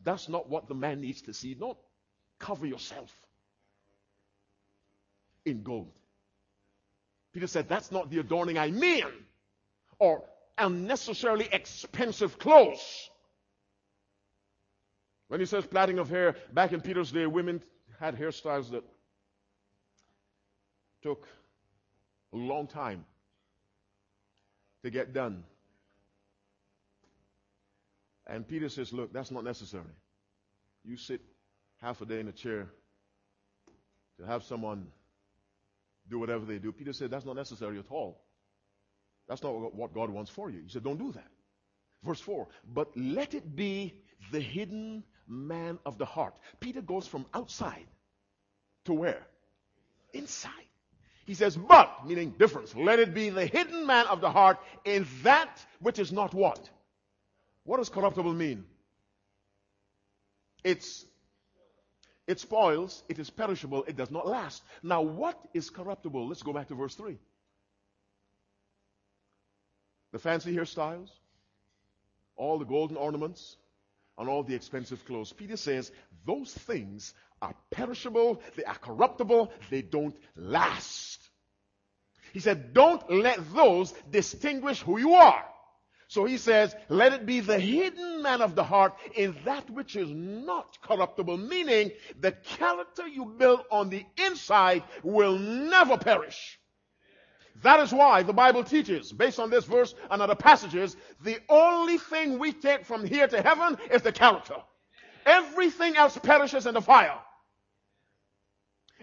[0.01, 1.53] That's not what the man needs to see.
[1.53, 1.77] Don't
[2.39, 3.13] cover yourself
[5.43, 5.91] in gold.
[7.33, 9.03] Peter said that's not the adorning I mean
[9.99, 10.23] or
[10.57, 13.09] unnecessarily expensive clothes.
[15.27, 17.61] When he says plaiting of hair, back in Peter's day, women
[17.99, 18.85] had hairstyles that
[21.05, 21.27] took
[22.33, 23.05] a long time
[24.83, 25.43] to get done.
[28.25, 29.95] And Peter says, Look, that's not necessary.
[30.83, 31.21] You sit
[31.79, 32.67] half a day in a chair
[34.19, 34.87] to have someone
[36.09, 36.71] do whatever they do.
[36.71, 38.19] Peter said, That's not necessary at all.
[39.27, 40.61] That's not what God wants for you.
[40.63, 41.31] He said, Don't do that.
[42.03, 43.93] Verse 4 But let it be
[44.31, 46.33] the hidden man of the heart.
[46.59, 47.85] Peter goes from outside
[48.85, 49.21] to where?
[50.11, 50.64] Inside.
[51.25, 55.07] He says, but, meaning difference, let it be the hidden man of the heart in
[55.23, 56.69] that which is not what?
[57.63, 58.63] What does corruptible mean?
[60.63, 61.03] It's,
[62.27, 64.63] it spoils, it is perishable, it does not last.
[64.83, 66.27] Now, what is corruptible?
[66.27, 67.17] Let's go back to verse 3.
[70.11, 71.09] The fancy hairstyles,
[72.35, 73.57] all the golden ornaments,
[74.17, 75.33] and all the expensive clothes.
[75.33, 75.91] Peter says
[76.25, 81.14] those things are perishable, they are corruptible, they don't last.
[82.35, 85.45] He said, don't let those distinguish who you are.
[86.09, 89.95] So he says, let it be the hidden man of the heart in that which
[89.95, 96.59] is not corruptible, meaning the character you build on the inside will never perish.
[97.63, 101.97] That is why the Bible teaches, based on this verse and other passages, the only
[101.97, 104.57] thing we take from here to heaven is the character.
[105.25, 107.17] Everything else perishes in the fire.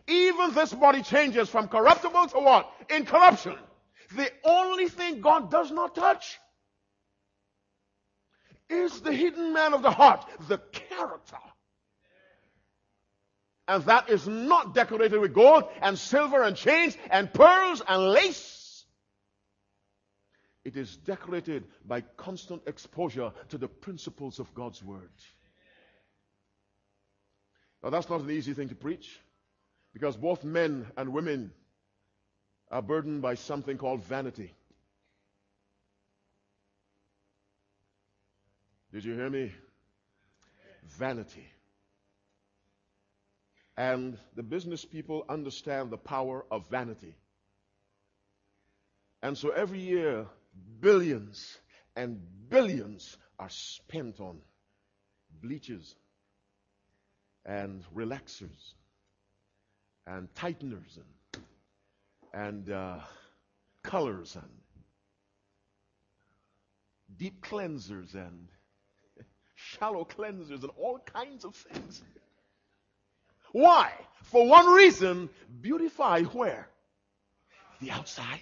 [0.08, 2.70] Even this body changes from corruptible to what?
[2.90, 3.56] Incorruption.
[4.16, 6.38] The only thing God does not touch
[8.68, 11.36] is the hidden man of the heart, the character.
[13.68, 18.84] And that is not decorated with gold and silver and chains and pearls and lace.
[20.64, 25.10] It is decorated by constant exposure to the principles of God's Word.
[27.82, 29.20] Now, that's not an easy thing to preach
[29.92, 31.52] because both men and women
[32.70, 34.54] are burdened by something called vanity.
[38.92, 39.52] Did you hear me?
[40.98, 41.46] Vanity.
[43.76, 47.14] And the business people understand the power of vanity.
[49.22, 50.26] And so every year,
[50.80, 51.58] billions
[51.96, 54.40] and billions are spent on
[55.40, 55.94] bleaches
[57.46, 58.74] and relaxers
[60.06, 60.98] and tighteners
[61.32, 61.44] and,
[62.48, 62.98] and uh,
[63.82, 64.50] colors and
[67.16, 68.48] deep cleansers and
[69.54, 72.02] shallow cleansers and all kinds of things.
[73.52, 73.92] Why?
[74.22, 75.28] For one reason,
[75.60, 76.68] beautify where?
[77.80, 78.40] The outside.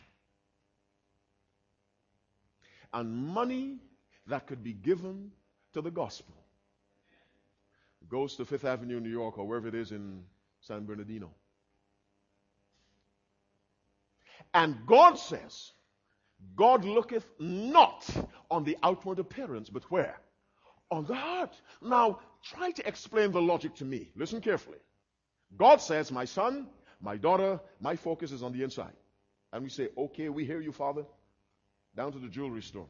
[2.92, 3.79] And money
[4.27, 5.31] that could be given
[5.75, 6.35] to the gospel
[8.09, 10.25] goes to Fifth Avenue, New York, or wherever it is in
[10.61, 11.31] San Bernardino.
[14.54, 15.72] And God says,
[16.56, 18.08] God looketh not
[18.50, 20.18] on the outward appearance, but where?
[20.90, 21.54] On the heart.
[21.82, 24.10] Now, try to explain the logic to me.
[24.16, 24.78] Listen carefully.
[25.56, 26.68] God says, My son,
[27.00, 28.92] my daughter, my focus is on the inside.
[29.52, 31.04] And we say, Okay, we hear you, Father.
[31.96, 32.86] Down to the jewelry store.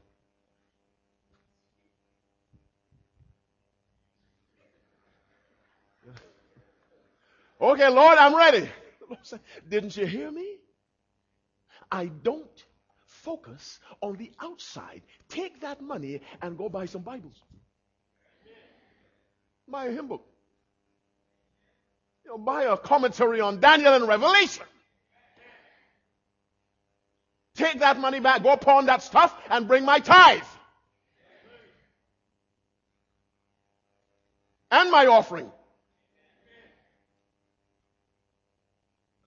[7.60, 8.70] okay, Lord, I'm ready.
[9.70, 10.59] Didn't you hear me?
[11.90, 12.64] I don't
[13.06, 15.02] focus on the outside.
[15.28, 17.42] Take that money and go buy some Bibles.
[19.68, 20.26] Buy a hymn book
[22.30, 24.64] you know, buy a commentary on Daniel and Revelation.
[27.56, 30.42] Take that money back, go pawn that stuff, and bring my tithe.
[34.70, 35.50] And my offering.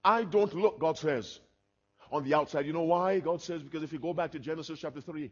[0.05, 1.39] I don't look, God says,
[2.13, 2.65] on the outside.
[2.65, 3.19] You know why?
[3.19, 5.31] God says, because if you go back to Genesis chapter 3,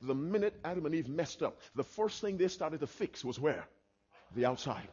[0.00, 3.38] the minute Adam and Eve messed up, the first thing they started to fix was
[3.38, 3.66] where?
[4.36, 4.88] The outside.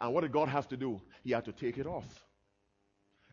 [0.00, 1.00] And what did God have to do?
[1.22, 2.26] He had to take it off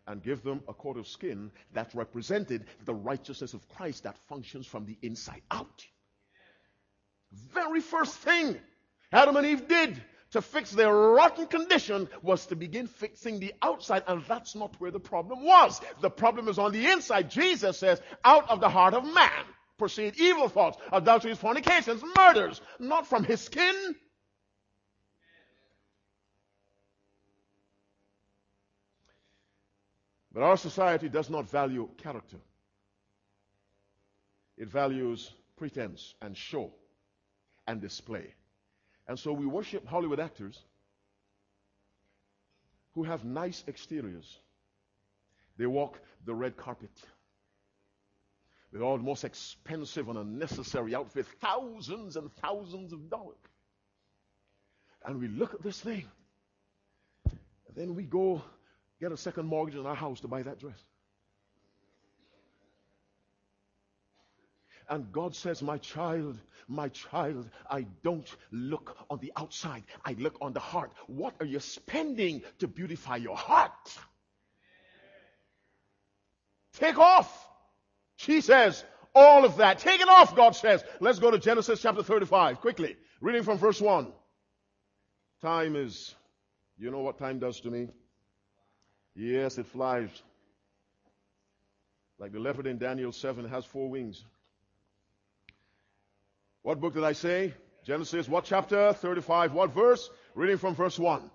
[0.05, 4.67] and give them a coat of skin that represented the righteousness of Christ that functions
[4.67, 5.85] from the inside out.
[7.31, 8.57] Very first thing
[9.11, 14.03] Adam and Eve did to fix their rotten condition was to begin fixing the outside,
[14.07, 15.81] and that's not where the problem was.
[16.01, 17.29] The problem is on the inside.
[17.29, 19.45] Jesus says, out of the heart of man
[19.77, 23.95] proceed evil thoughts, adulteries, fornications, murders, not from his skin,
[30.33, 32.37] But our society does not value character.
[34.57, 36.71] It values pretense and show
[37.67, 38.33] and display.
[39.11, 40.57] And so we worship Hollywood actors
[42.93, 44.39] who have nice exteriors.
[45.57, 46.97] They walk the red carpet
[48.71, 53.35] with all the most expensive and unnecessary outfits, thousands and thousands of dollars.
[55.05, 56.05] And we look at this thing.
[57.75, 58.41] Then we go
[59.01, 60.81] get a second mortgage on our house to buy that dress.
[64.91, 66.37] And God says, My child,
[66.67, 70.91] my child, I don't look on the outside, I look on the heart.
[71.07, 73.71] What are you spending to beautify your heart?
[76.73, 77.49] Take off.
[78.17, 78.83] She says,
[79.13, 79.79] all of that.
[79.79, 80.83] Take it off, God says.
[80.99, 82.95] Let's go to Genesis chapter 35, quickly.
[83.19, 84.11] Reading from verse 1.
[85.41, 86.15] Time is,
[86.77, 87.89] you know what time does to me?
[89.15, 90.09] Yes, it flies.
[92.19, 94.23] Like the leopard in Daniel 7 has four wings.
[96.63, 97.53] What book did I say?
[97.85, 98.93] Genesis, what chapter?
[98.93, 99.53] 35.
[99.53, 100.09] What verse?
[100.35, 101.29] Reading from verse 1.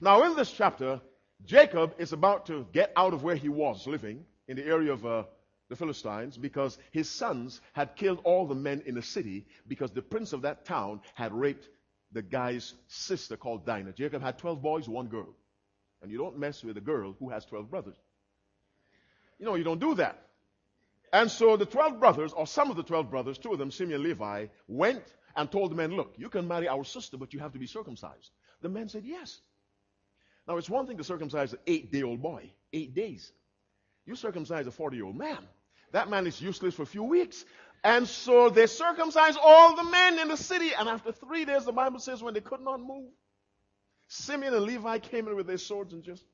[0.00, 1.00] Now, in this chapter,
[1.44, 5.06] Jacob is about to get out of where he was living in the area of
[5.06, 5.24] uh,
[5.70, 10.02] the Philistines because his sons had killed all the men in the city because the
[10.02, 11.66] prince of that town had raped
[12.12, 13.92] the guy's sister called Dinah.
[13.92, 15.34] Jacob had 12 boys, one girl.
[16.02, 17.96] And you don't mess with a girl who has 12 brothers.
[19.38, 20.29] You know, you don't do that.
[21.12, 23.96] And so the 12 brothers, or some of the 12 brothers, two of them, Simeon
[23.96, 25.02] and Levi, went
[25.36, 27.66] and told the men, Look, you can marry our sister, but you have to be
[27.66, 28.30] circumcised.
[28.62, 29.40] The men said, Yes.
[30.46, 33.32] Now, it's one thing to circumcise an eight day old boy, eight days.
[34.06, 35.38] You circumcise a 40 year old man.
[35.92, 37.44] That man is useless for a few weeks.
[37.82, 40.72] And so they circumcised all the men in the city.
[40.78, 43.10] And after three days, the Bible says, when they could not move,
[44.08, 46.24] Simeon and Levi came in with their swords and just.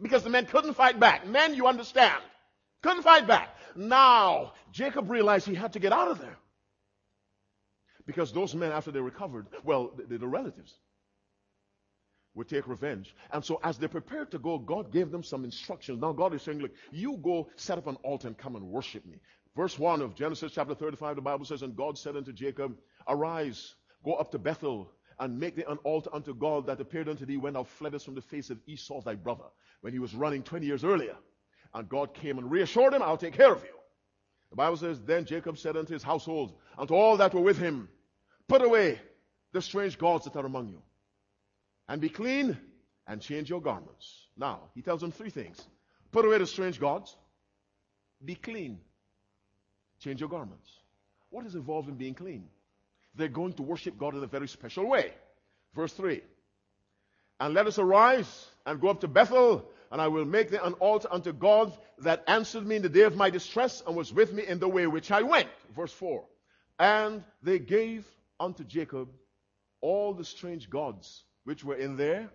[0.00, 1.26] Because the men couldn't fight back.
[1.26, 2.22] Men, you understand.
[2.82, 3.55] Couldn't fight back.
[3.76, 6.36] Now, Jacob realized he had to get out of there.
[8.06, 10.72] Because those men, after they recovered, well, the, the relatives,
[12.34, 13.14] would take revenge.
[13.32, 16.00] And so as they prepared to go, God gave them some instructions.
[16.00, 19.04] Now God is saying, look, you go set up an altar and come and worship
[19.06, 19.18] me.
[19.56, 22.76] Verse 1 of Genesis chapter 35, the Bible says, And God said unto Jacob,
[23.08, 23.74] Arise,
[24.04, 27.38] go up to Bethel, and make thee an altar unto God that appeared unto thee
[27.38, 29.46] when thou fleddest from the face of Esau thy brother,
[29.80, 31.16] when he was running 20 years earlier.
[31.74, 33.76] And God came and reassured him, I'll take care of you.
[34.50, 37.88] The Bible says, Then Jacob said unto his household, unto all that were with him,
[38.48, 39.00] Put away
[39.52, 40.82] the strange gods that are among you,
[41.88, 42.56] and be clean,
[43.06, 44.26] and change your garments.
[44.36, 45.60] Now, he tells them three things.
[46.12, 47.16] Put away the strange gods,
[48.24, 48.78] be clean,
[50.00, 50.70] change your garments.
[51.30, 52.44] What is involved in being clean?
[53.14, 55.12] They're going to worship God in a very special way.
[55.74, 56.22] Verse 3
[57.40, 60.74] And let us arise and go up to Bethel, and I will make thee an
[60.74, 64.32] altar unto God that answered me in the day of my distress and was with
[64.32, 65.48] me in the way which I went.
[65.74, 66.24] Verse 4
[66.78, 68.06] And they gave
[68.38, 69.08] unto Jacob
[69.80, 72.28] all the strange gods which were in there,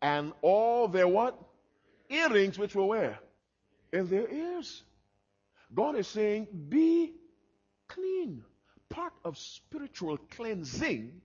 [0.00, 1.38] and all their what?
[2.08, 3.18] Earrings which were where?
[3.92, 4.82] In their ears.
[5.74, 7.12] God is saying, be
[7.88, 8.44] clean.
[8.88, 11.20] Part of spiritual cleansing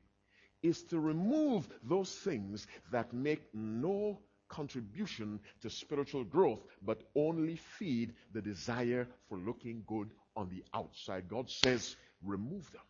[0.63, 4.19] is to remove those things that make no
[4.49, 11.29] contribution to spiritual growth, but only feed the desire for looking good on the outside.
[11.29, 12.81] God says, remove them.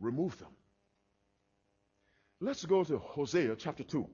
[0.00, 0.48] Remove them.
[2.40, 4.08] Let's go to Hosea chapter 2.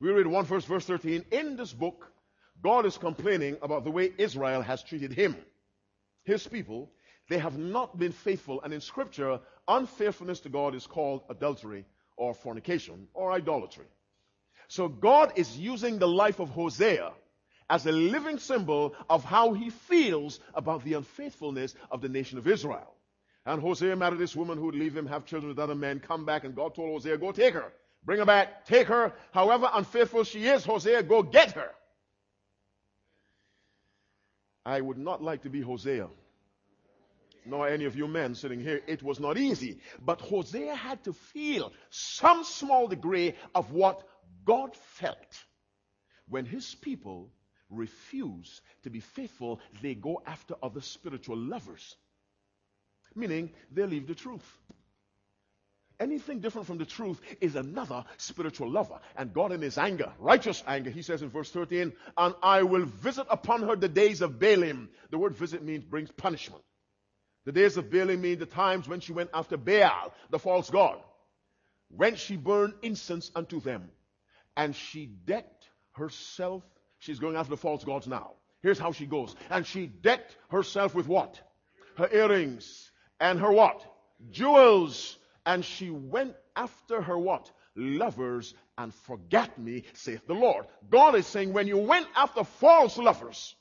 [0.00, 1.24] We read one verse, verse 13.
[1.30, 2.10] In this book,
[2.62, 5.36] God is complaining about the way Israel has treated him.
[6.24, 6.90] His people,
[7.28, 8.62] they have not been faithful.
[8.62, 11.84] And in scripture, unfaithfulness to God is called adultery
[12.16, 13.86] or fornication or idolatry.
[14.68, 17.12] So God is using the life of Hosea
[17.68, 22.46] as a living symbol of how he feels about the unfaithfulness of the nation of
[22.46, 22.92] Israel.
[23.44, 26.24] And Hosea married this woman who would leave him, have children with other men, come
[26.24, 27.72] back, and God told Hosea, go take her.
[28.04, 28.66] Bring her back.
[28.66, 29.12] Take her.
[29.32, 31.70] However unfaithful she is, Hosea, go get her.
[34.64, 36.08] I would not like to be Hosea,
[37.46, 38.80] nor any of you men sitting here.
[38.86, 39.80] It was not easy.
[40.04, 44.02] But Hosea had to feel some small degree of what
[44.44, 45.44] God felt
[46.28, 47.30] when his people
[47.70, 51.96] refuse to be faithful, they go after other spiritual lovers
[53.16, 54.58] meaning they leave the truth.
[55.98, 59.00] Anything different from the truth is another spiritual lover.
[59.16, 62.84] And God, in his anger, righteous anger, he says in verse 13, And I will
[62.84, 64.88] visit upon her the days of Baalim.
[65.10, 66.62] The word visit means brings punishment.
[67.46, 70.98] The days of Baalim mean the times when she went after Baal, the false god.
[71.88, 73.88] When she burned incense unto them.
[74.56, 76.64] And she decked herself.
[76.98, 78.32] She's going after the false gods now.
[78.62, 79.36] Here's how she goes.
[79.48, 81.40] And she decked herself with what?
[81.96, 82.90] Her earrings
[83.20, 83.80] and her what?
[84.32, 85.16] Jewels.
[85.46, 87.52] And she went after her what?
[87.76, 90.66] Lovers and forget me, saith the Lord.
[90.90, 93.54] God is saying when you went after false lovers,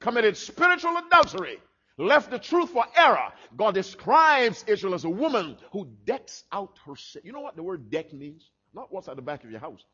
[0.00, 1.58] committed spiritual adultery,
[1.98, 6.96] left the truth for error, God describes Israel as a woman who decks out her
[6.96, 7.22] sin.
[7.24, 8.48] You know what the word deck means?
[8.72, 9.84] Not what's at the back of your house.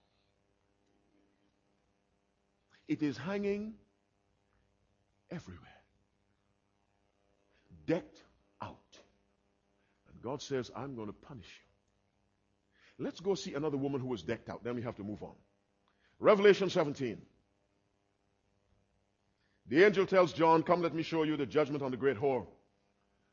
[2.86, 3.74] It is hanging
[5.30, 5.62] everywhere.
[7.86, 8.22] Decked
[8.60, 8.76] out.
[10.10, 11.46] And God says, I'm going to punish
[12.98, 13.04] you.
[13.04, 14.62] Let's go see another woman who was decked out.
[14.62, 15.34] Then we have to move on.
[16.20, 17.20] Revelation 17.
[19.66, 22.46] The angel tells John, Come, let me show you the judgment on the great whore,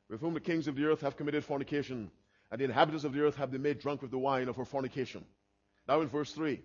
[0.09, 2.09] with whom the kings of the earth have committed fornication,
[2.49, 4.65] and the inhabitants of the earth have been made drunk with the wine of her
[4.65, 5.25] fornication.
[5.87, 6.61] Now in verse 3.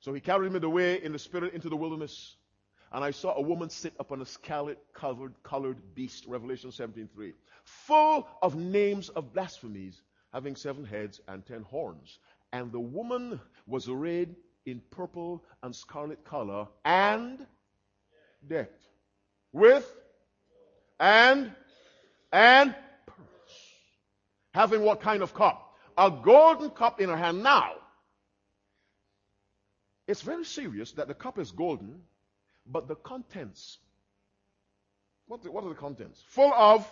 [0.00, 2.36] So he carried me away in the spirit into the wilderness,
[2.92, 7.34] And I saw a woman sit upon a scarlet covered colored beast, Revelation 17:3,
[7.64, 12.20] full of names of blasphemies, having seven heads and ten horns.
[12.52, 14.36] And the woman was arrayed
[14.66, 17.44] in purple and scarlet color and
[18.48, 18.82] decked
[19.52, 19.90] with
[21.00, 21.52] and
[22.32, 22.74] and
[23.06, 23.28] pearls.
[24.52, 25.74] Having what kind of cup?
[25.96, 27.42] A golden cup in her hand.
[27.42, 27.72] Now,
[30.06, 32.02] it's very serious that the cup is golden,
[32.66, 33.78] but the contents,
[35.26, 36.22] what, what are the contents?
[36.28, 36.90] Full of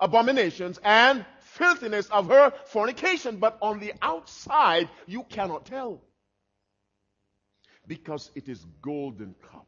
[0.00, 3.36] abominations and filthiness of her fornication.
[3.36, 6.00] But on the outside, you cannot tell.
[7.86, 9.66] Because it is golden cup.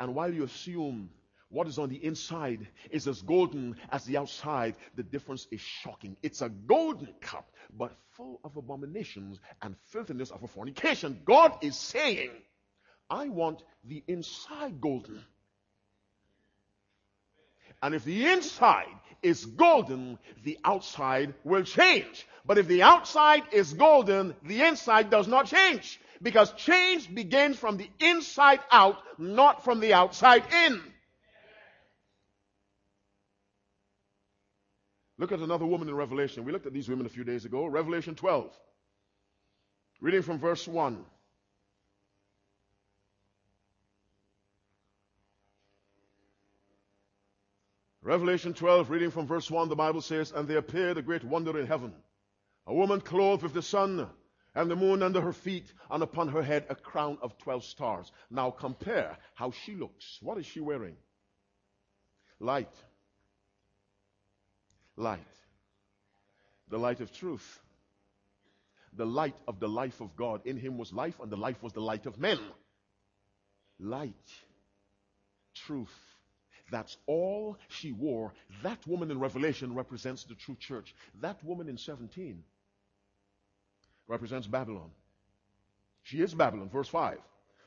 [0.00, 1.10] And while you assume
[1.50, 6.16] what is on the inside is as golden as the outside, the difference is shocking.
[6.22, 11.20] It's a golden cup, but full of abominations and filthiness of a fornication.
[11.24, 12.30] God is saying,
[13.10, 15.22] I want the inside golden.
[17.82, 18.86] And if the inside
[19.22, 22.26] is golden, the outside will change.
[22.46, 26.00] But if the outside is golden, the inside does not change.
[26.22, 30.82] Because change begins from the inside out, not from the outside in.
[35.16, 36.44] Look at another woman in Revelation.
[36.44, 37.66] We looked at these women a few days ago.
[37.66, 38.50] Revelation 12.
[40.00, 41.04] Reading from verse 1.
[48.02, 51.58] Revelation 12, reading from verse 1, the Bible says, And there appeared a great wonder
[51.58, 51.92] in heaven.
[52.66, 54.08] A woman clothed with the sun
[54.54, 58.10] and the moon under her feet, and upon her head a crown of 12 stars.
[58.30, 60.18] Now compare how she looks.
[60.20, 60.96] What is she wearing?
[62.38, 62.72] Light
[65.00, 65.20] light.
[66.68, 67.58] The light of truth.
[68.96, 70.42] The light of the life of God.
[70.44, 72.38] In him was life, and the life was the light of men.
[73.78, 74.14] Light.
[75.54, 75.96] Truth.
[76.70, 78.32] That's all she wore.
[78.62, 80.94] That woman in Revelation represents the true church.
[81.20, 82.44] That woman in 17
[84.10, 84.90] represents Babylon.
[86.02, 87.18] She is Babylon, verse 5.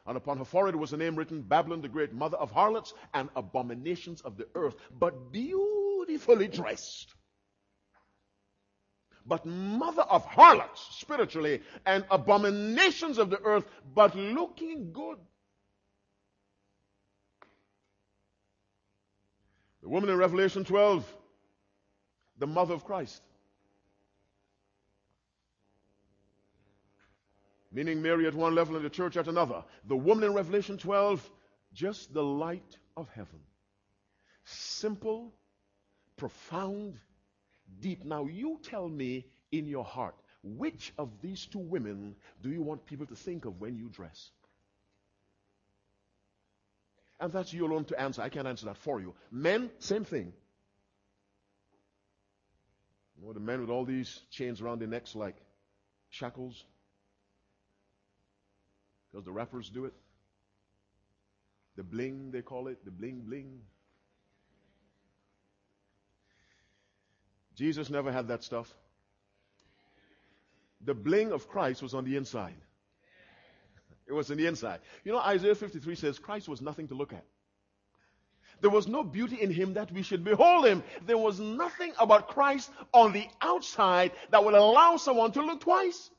[0.06, 3.30] And upon her forehead was a name written Babylon, the great mother of harlots and
[3.36, 7.16] abominations of the earth, but beautifully dressed
[9.26, 15.18] but mother of harlots spiritually and abominations of the earth, but looking good.
[19.82, 21.06] The woman in Revelation 12,
[22.38, 23.22] the mother of Christ.
[27.74, 29.63] Meaning Mary at one level and the church at another.
[29.88, 31.28] The woman in Revelation 12,
[31.74, 33.39] just the light of heaven.
[34.45, 35.34] Simple,
[36.15, 36.99] profound,
[37.80, 38.05] deep.
[38.05, 42.86] Now, you tell me in your heart, which of these two women do you want
[42.86, 44.30] people to think of when you dress?
[47.19, 48.21] And that's you alone to answer.
[48.21, 49.15] I can't answer that for you.
[49.32, 50.34] Men, same thing.
[53.17, 55.38] You know, the men with all these chains around their necks like
[56.09, 56.65] shackles.
[59.14, 59.93] Because the rappers do it.
[61.78, 63.59] The bling, they call it, the bling bling.
[67.55, 68.74] Jesus never had that stuff.
[70.82, 72.55] The bling of Christ was on the inside.
[74.07, 74.80] It was in the inside.
[75.03, 77.24] You know, Isaiah 53 says Christ was nothing to look at.
[78.61, 80.84] There was no beauty in him that we should behold him.
[81.05, 86.09] There was nothing about Christ on the outside that would allow someone to look twice.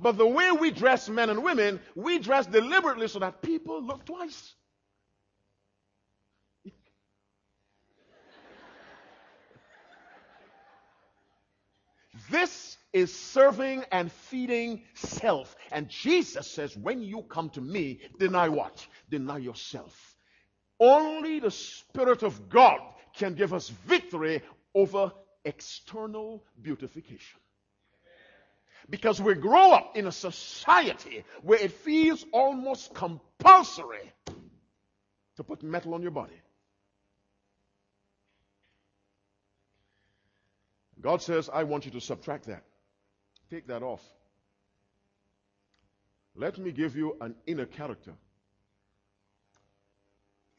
[0.00, 4.04] But the way we dress men and women, we dress deliberately so that people look
[4.04, 4.54] twice.
[12.30, 15.56] This is serving and feeding self.
[15.72, 18.86] And Jesus says, when you come to me, deny what?
[19.10, 20.14] Deny yourself.
[20.80, 22.80] Only the Spirit of God
[23.14, 24.42] can give us victory
[24.74, 25.12] over
[25.44, 27.40] external beautification.
[28.90, 34.12] Because we grow up in a society where it feels almost compulsory
[35.36, 36.40] to put metal on your body.
[41.00, 42.64] God says, I want you to subtract that.
[43.50, 44.02] Take that off.
[46.34, 48.14] Let me give you an inner character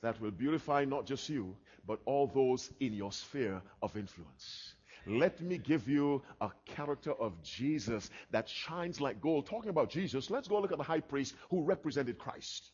[0.02, 1.56] that will beautify not just you,
[1.86, 4.76] but all those in your sphere of influence.
[5.06, 9.48] Let me give you a character of Jesus that shines like gold.
[9.48, 12.70] Talking about Jesus, let's go look at the high priest who represented Christ.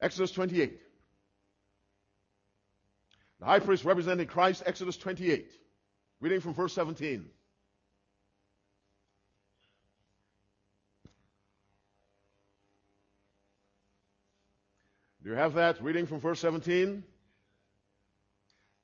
[0.00, 0.80] Exodus 28.
[3.40, 5.50] The high priest representing Christ, Exodus 28.
[6.20, 7.24] Reading from verse 17.
[15.22, 15.82] Do you have that?
[15.82, 17.04] Reading from verse 17.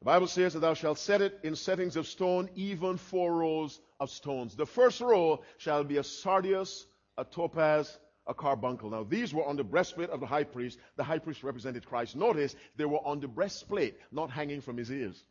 [0.01, 3.81] The Bible says that thou shalt set it in settings of stone, even four rows
[3.99, 4.55] of stones.
[4.55, 6.87] The first row shall be a sardius,
[7.17, 8.91] a topaz, a carbuncle.
[8.91, 10.79] Now, these were on the breastplate of the high priest.
[10.97, 12.15] The high priest represented Christ.
[12.15, 15.25] Notice they were on the breastplate, not hanging from his ears.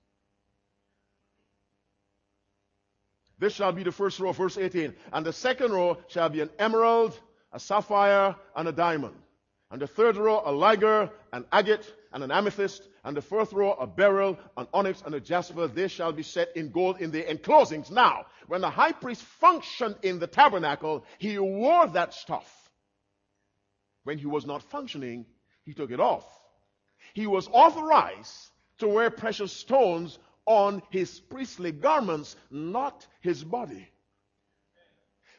[3.40, 4.94] This shall be the first row, verse 18.
[5.14, 7.18] And the second row shall be an emerald,
[7.54, 9.16] a sapphire, and a diamond.
[9.70, 11.86] And the third row, a ligure, an agate,
[12.18, 12.90] and an amethyst.
[13.04, 15.68] And the fourth row, a beryl, an onyx, and a jasper.
[15.68, 17.92] They shall be set in gold in the enclosings.
[17.92, 22.72] Now, when the high priest functioned in the tabernacle, he wore that stuff.
[24.04, 25.28] When he was not functioning,
[25.64, 26.26] he took it off.
[27.14, 28.50] He was authorized
[28.80, 33.88] to wear precious stones on his priestly garments, not his body.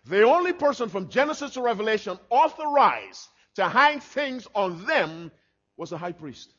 [0.05, 3.27] The only person from Genesis to Revelation authorized
[3.57, 5.33] to hang things on them
[5.77, 6.55] was the high priest.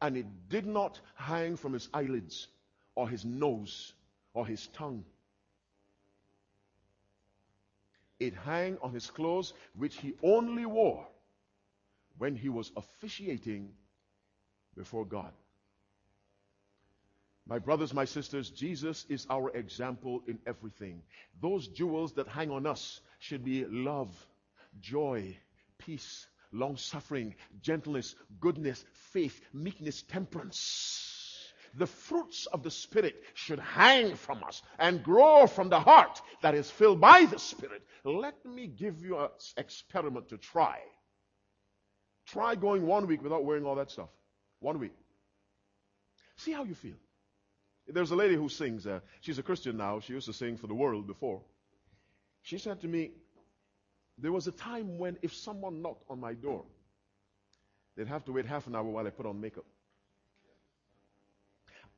[0.00, 2.48] And it did not hang from his eyelids
[2.94, 3.92] or his nose
[4.34, 5.04] or his tongue.
[8.18, 11.06] It hung on his clothes, which he only wore
[12.18, 13.72] when he was officiating
[14.76, 15.32] before God.
[17.46, 21.02] My brothers, my sisters, Jesus is our example in everything.
[21.40, 24.10] Those jewels that hang on us should be love,
[24.80, 25.36] joy,
[25.78, 31.52] peace, long suffering, gentleness, goodness, faith, meekness, temperance.
[31.74, 36.54] The fruits of the Spirit should hang from us and grow from the heart that
[36.54, 37.82] is filled by the Spirit.
[38.04, 40.78] Let me give you an experiment to try.
[42.26, 44.08] Try going one week without wearing all that stuff.
[44.60, 44.94] One week.
[46.36, 46.96] See how you feel.
[47.88, 48.86] There's a lady who sings.
[48.86, 50.00] Uh, she's a Christian now.
[50.00, 51.42] She used to sing for the world before.
[52.42, 53.10] She said to me,
[54.18, 56.64] There was a time when if someone knocked on my door,
[57.96, 59.64] they'd have to wait half an hour while I put on makeup.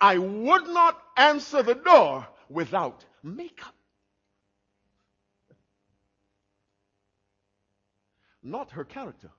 [0.00, 3.74] I would not answer the door without makeup.
[8.42, 9.30] Not her character.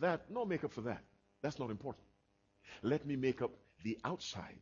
[0.00, 1.02] That, no makeup for that.
[1.42, 2.06] That's not important.
[2.82, 3.50] Let me make up
[3.82, 4.58] the outside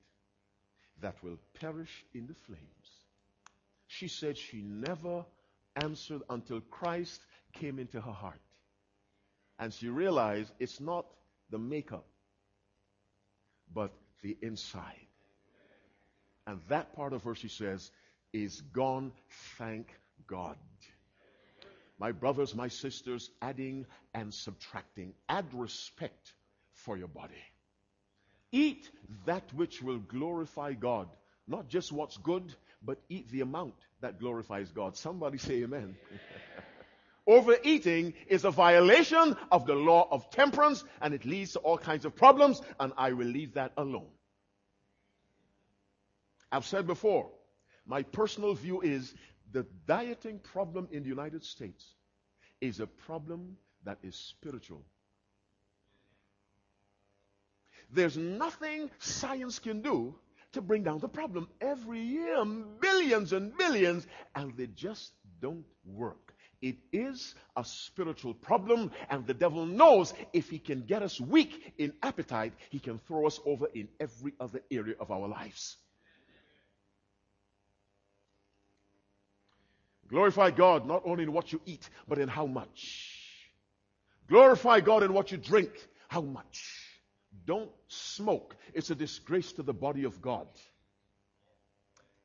[1.01, 2.61] that will perish in the flames.
[3.87, 5.25] She said she never
[5.77, 7.21] answered until Christ
[7.53, 8.41] came into her heart.
[9.59, 11.07] And she realized it's not
[11.51, 12.07] the makeup,
[13.75, 13.93] but
[14.23, 15.07] the inside.
[16.47, 17.91] And that part of her, she says,
[18.33, 19.12] is gone,
[19.59, 19.89] thank
[20.27, 20.57] God.
[21.99, 25.12] My brothers, my sisters, adding and subtracting.
[25.29, 26.33] Add respect
[26.73, 27.35] for your body.
[28.53, 28.89] Eat
[29.27, 31.09] that which will glorify God.
[31.47, 34.97] Not just what's good, but eat the amount that glorifies God.
[34.97, 35.97] Somebody say amen.
[37.26, 42.05] Overeating is a violation of the law of temperance and it leads to all kinds
[42.05, 44.09] of problems, and I will leave that alone.
[46.51, 47.31] I've said before,
[47.87, 49.14] my personal view is
[49.53, 51.95] the dieting problem in the United States
[52.61, 54.83] is a problem that is spiritual.
[57.93, 60.14] There's nothing science can do
[60.53, 61.49] to bring down the problem.
[61.61, 62.45] Every year,
[62.81, 66.35] billions and billions, and they just don't work.
[66.63, 71.73] It is a spiritual problem, and the devil knows if he can get us weak
[71.79, 75.79] in appetite, he can throw us over in every other area of our lives.
[80.09, 83.17] Glorify God not only in what you eat, but in how much.
[84.29, 85.71] Glorify God in what you drink,
[86.09, 86.89] how much.
[87.47, 88.57] Don't smoke.
[88.74, 90.47] It's a disgrace to the body of God.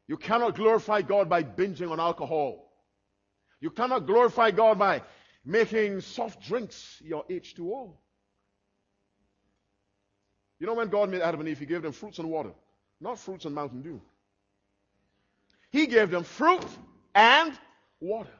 [0.07, 2.71] You cannot glorify God by binging on alcohol.
[3.59, 5.01] You cannot glorify God by
[5.43, 7.93] making soft drinks your H2O.
[10.59, 12.51] You know when God made Adam and Eve, He gave them fruits and water,
[13.01, 14.01] not fruits and Mountain Dew.
[15.71, 16.65] He gave them fruit
[17.13, 17.57] and
[17.99, 18.31] water.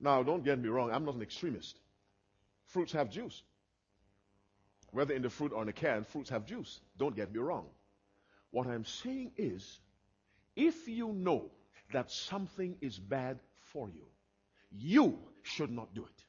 [0.00, 1.78] Now, don't get me wrong, I'm not an extremist.
[2.76, 3.42] Fruits have juice.
[4.90, 6.78] Whether in the fruit or in a can, fruits have juice.
[6.98, 7.64] Don't get me wrong.
[8.50, 9.80] What I'm saying is,
[10.54, 11.50] if you know
[11.94, 13.38] that something is bad
[13.72, 14.04] for you,
[14.70, 16.24] you should not do it.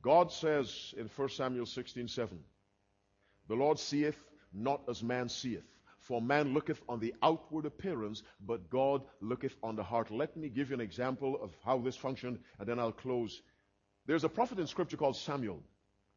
[0.00, 2.38] God says in 1 Samuel 16 7,
[3.48, 4.22] the Lord seeth
[4.52, 5.77] not as man seeth.
[6.08, 10.10] For man looketh on the outward appearance, but God looketh on the heart.
[10.10, 13.42] Let me give you an example of how this functioned, and then I'll close.
[14.06, 15.62] There's a prophet in Scripture called Samuel.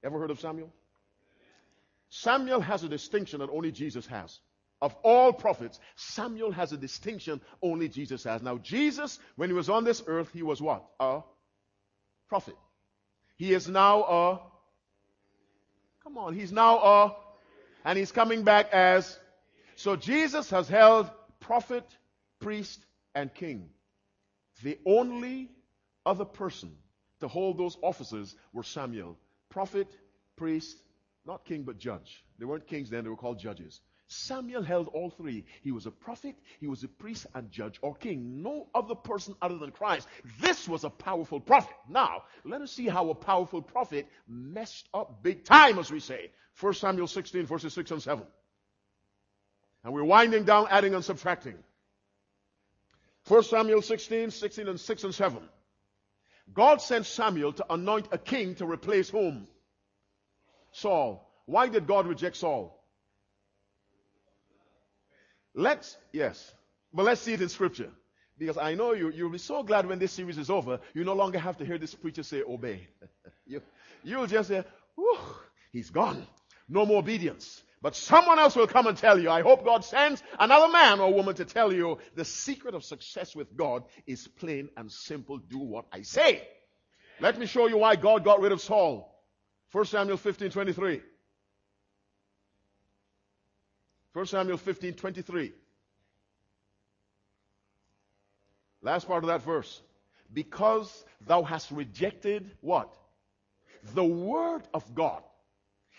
[0.02, 0.72] Ever heard of Samuel?
[2.10, 4.40] Samuel has a distinction that only Jesus has.
[4.82, 8.42] of all prophets, Samuel has a distinction only Jesus has.
[8.42, 10.84] Now, Jesus, when he was on this earth, he was what?
[11.00, 11.22] A
[12.28, 12.56] prophet.
[13.38, 14.40] He is now a,
[16.04, 17.16] come on, he's now a,
[17.86, 19.18] and he's coming back as,
[19.82, 21.10] so Jesus has held
[21.40, 21.84] prophet,
[22.40, 23.68] priest, and king.
[24.62, 25.50] The only
[26.06, 26.72] other person
[27.20, 29.18] to hold those offices were Samuel.
[29.50, 29.88] Prophet,
[30.36, 30.78] priest,
[31.26, 32.24] not king, but judge.
[32.38, 33.82] They weren't kings then, they were called judges.
[34.08, 35.46] Samuel held all three.
[35.64, 38.44] He was a prophet, he was a priest and judge or king.
[38.44, 40.08] No other person other than Christ.
[40.40, 41.76] This was a powerful prophet.
[41.90, 46.30] Now, let us see how a powerful prophet messed up big time, as we say.
[46.60, 48.28] 1 Samuel 16, verses 6 and 7.
[49.84, 51.56] And we're winding down, adding and subtracting.
[53.28, 55.40] 1 Samuel 16, 16 and 6 and 7.
[56.54, 59.48] God sent Samuel to anoint a king to replace whom?
[60.72, 61.28] Saul.
[61.46, 62.78] Why did God reject Saul?
[65.54, 66.54] Let's, yes,
[66.94, 67.90] but let's see it in scripture.
[68.38, 71.14] Because I know you, you'll be so glad when this series is over, you no
[71.14, 72.88] longer have to hear this preacher say, obey.
[73.46, 73.62] you,
[74.04, 74.64] you'll just say,
[74.96, 75.20] whew,
[75.72, 76.26] he's gone.
[76.68, 77.62] No more obedience.
[77.82, 79.30] But someone else will come and tell you.
[79.30, 83.36] I hope God sends another man or woman to tell you the secret of success
[83.36, 85.40] with God is plain and simple.
[85.40, 86.48] Do what I say.
[87.20, 89.08] Let me show you why God got rid of Saul.
[89.72, 91.02] 1 Samuel 15, 23.
[94.14, 95.54] 1 Samuel 15, 23.
[98.84, 99.82] Last part of that verse.
[100.32, 102.94] Because thou hast rejected what?
[103.94, 105.24] The word of God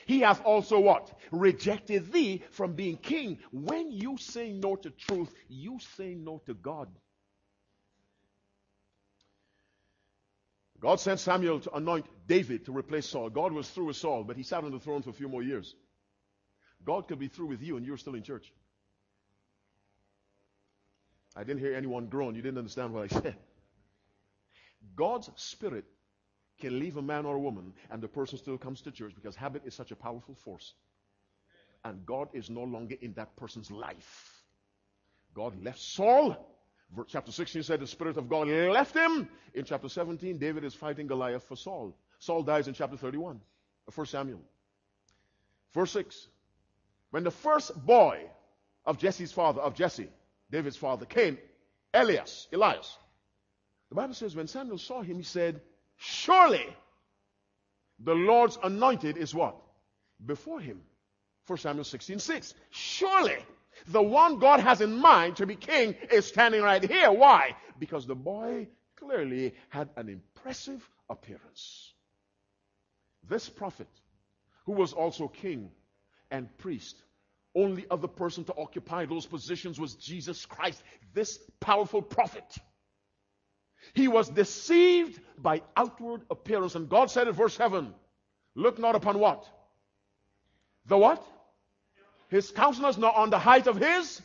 [0.06, 1.12] he hath also what?
[1.30, 3.38] Rejected thee from being king.
[3.50, 6.88] When you say no to truth, you say no to God.
[10.80, 13.30] God sent Samuel to anoint David to replace Saul.
[13.30, 15.42] God was through with Saul, but he sat on the throne for a few more
[15.42, 15.76] years.
[16.84, 18.52] God could be through with you and you're still in church.
[21.36, 22.34] I didn't hear anyone groan.
[22.34, 23.36] You didn't understand what I said.
[24.96, 25.84] God's spirit
[26.62, 29.36] can leave a man or a woman and the person still comes to church because
[29.36, 30.72] habit is such a powerful force.
[31.84, 34.42] And God is no longer in that person's life.
[35.34, 36.36] God left Saul.
[37.08, 39.28] Chapter 16 said the Spirit of God left him.
[39.54, 41.96] In chapter 17, David is fighting Goliath for Saul.
[42.20, 43.38] Saul dies in chapter 31 uh,
[43.88, 44.40] of 1 Samuel.
[45.74, 46.28] Verse 6.
[47.10, 48.20] When the first boy
[48.86, 50.08] of Jesse's father, of Jesse,
[50.50, 51.38] David's father, came,
[51.92, 52.84] Eliab, Eliab,
[53.88, 55.60] the Bible says when Samuel saw him, he said,
[56.04, 56.66] Surely
[58.00, 59.56] the Lord's anointed is what?
[60.26, 60.80] Before him.
[61.46, 62.54] 1 Samuel 16 6.
[62.70, 63.36] Surely
[63.86, 67.12] the one God has in mind to be king is standing right here.
[67.12, 67.54] Why?
[67.78, 71.92] Because the boy clearly had an impressive appearance.
[73.28, 73.88] This prophet,
[74.66, 75.70] who was also king
[76.32, 76.96] and priest,
[77.54, 80.82] only other person to occupy those positions was Jesus Christ,
[81.14, 82.58] this powerful prophet
[83.94, 86.74] he was deceived by outward appearance.
[86.74, 87.92] And God said in verse 7,
[88.54, 89.46] look not upon what?
[90.86, 91.24] The what?
[92.28, 94.22] His countenance, not on the height of his.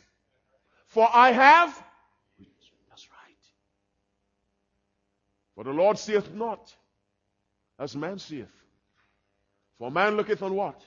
[0.86, 1.68] For I have.
[2.88, 3.36] That's right.
[5.54, 6.74] For the Lord seeth not
[7.78, 8.52] as man seeth.
[9.78, 10.80] For man looketh on what?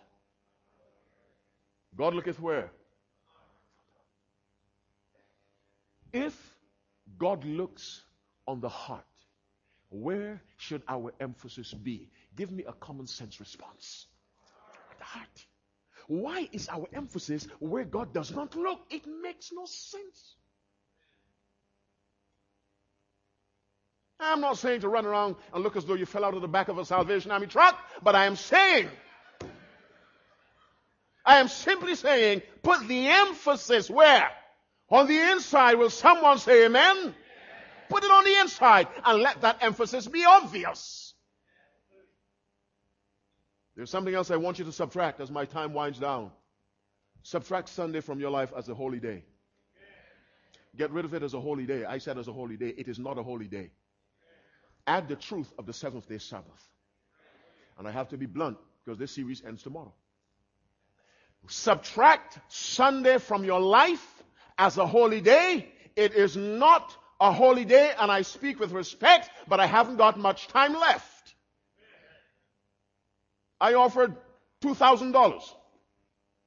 [1.95, 2.72] God looketh where?
[6.11, 6.36] If
[7.17, 8.01] God looks
[8.48, 9.06] on the heart.
[9.89, 12.10] Where should our emphasis be?
[12.36, 14.08] Give me a common sense response.
[14.98, 15.46] The heart.
[16.08, 18.80] Why is our emphasis where God does not look?
[18.89, 20.36] It makes no sense.
[24.20, 26.48] I'm not saying to run around and look as though you fell out of the
[26.48, 28.88] back of a Salvation Army truck, but I am saying,
[31.26, 34.30] I am simply saying, put the emphasis where?
[34.89, 37.16] On the inside, will someone say amen?
[37.92, 41.14] Put it on the inside and let that emphasis be obvious.
[43.76, 46.32] There's something else I want you to subtract as my time winds down.
[47.24, 49.26] Subtract Sunday from your life as a holy day.
[50.78, 51.84] Get rid of it as a holy day.
[51.84, 52.70] I said as a holy day.
[52.70, 53.72] It is not a holy day.
[54.88, 56.70] Add the truth of the seventh day Sabbath.
[57.78, 59.94] And I have to be blunt because this series ends tomorrow.
[61.48, 64.24] Subtract Sunday from your life
[64.58, 65.68] as a holy day.
[65.98, 70.19] It is not a holy day and I speak with respect, but I haven't got
[70.19, 71.36] much time left.
[73.61, 74.15] I offered
[74.63, 75.13] $2,000.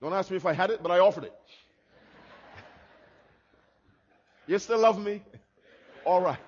[0.02, 1.32] Don't ask me if I had it, but I offered it.
[4.48, 5.22] You still love me?
[6.04, 6.38] All right.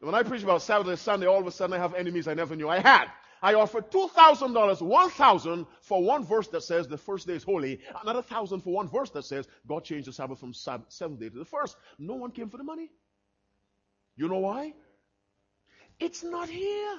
[0.00, 2.54] When I preach about Saturday, Sunday, all of a sudden I have enemies I never
[2.54, 3.06] knew I had.
[3.42, 8.22] I offer $2,000, 1,000 for one verse that says the first day is holy, another
[8.22, 11.44] thousand for one verse that says God changed the Sabbath from seventh day to the
[11.44, 11.76] first.
[11.98, 12.90] No one came for the money.
[14.18, 14.74] You know why?
[16.00, 16.98] It's not here.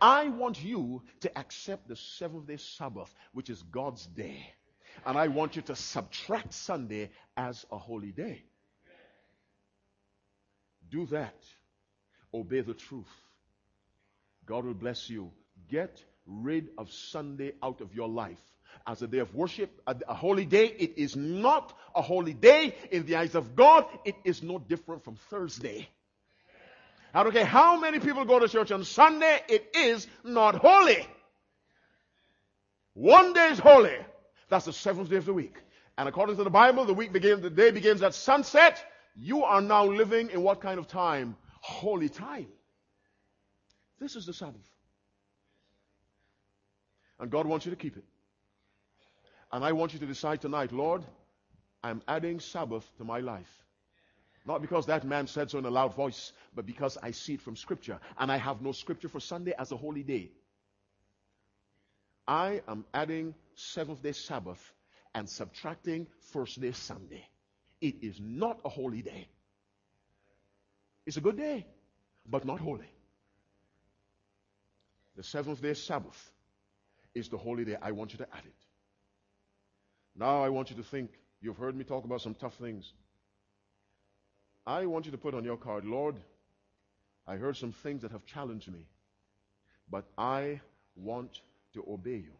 [0.00, 4.52] I want you to accept the seventh day Sabbath, which is God's day.
[5.06, 8.42] And I want you to subtract Sunday as a holy day.
[10.90, 11.36] Do that.
[12.34, 13.14] Obey the truth.
[14.44, 15.30] God will bless you.
[15.70, 18.42] Get rid of Sunday out of your life.
[18.86, 23.06] As a day of worship, a, holy day, it is not a holy day in
[23.06, 23.86] the eyes of God.
[24.04, 25.88] It is no different from Thursday.
[27.14, 31.06] I don't care how many people go to church on Sunday, it is not holy.
[32.94, 33.96] One day is holy.
[34.48, 35.56] That's the seventh day of the week.
[35.96, 38.84] And according to the Bible, the week begins, the day begins at sunset.
[39.14, 41.36] You are now living in what kind of time?
[41.60, 42.48] Holy time.
[44.00, 44.68] This is the Sabbath.
[47.20, 48.04] And God wants you to keep it.
[49.52, 51.04] And I want you to decide tonight, Lord,
[51.84, 53.64] I'm adding Sabbath to my life.
[54.46, 57.42] Not because that man said so in a loud voice, but because I see it
[57.42, 58.00] from Scripture.
[58.18, 60.30] And I have no Scripture for Sunday as a holy day.
[62.26, 64.72] I am adding seventh day Sabbath
[65.14, 67.26] and subtracting first day Sunday.
[67.80, 69.28] It is not a holy day.
[71.04, 71.66] It's a good day,
[72.28, 72.90] but not holy.
[75.16, 76.30] The seventh day Sabbath
[77.14, 77.76] is the holy day.
[77.82, 78.61] I want you to add it.
[80.16, 81.10] Now I want you to think.
[81.40, 82.92] You've heard me talk about some tough things.
[84.66, 86.16] I want you to put on your card, Lord,
[87.26, 88.86] I heard some things that have challenged me,
[89.90, 90.60] but I
[90.96, 91.40] want
[91.74, 92.32] to obey you.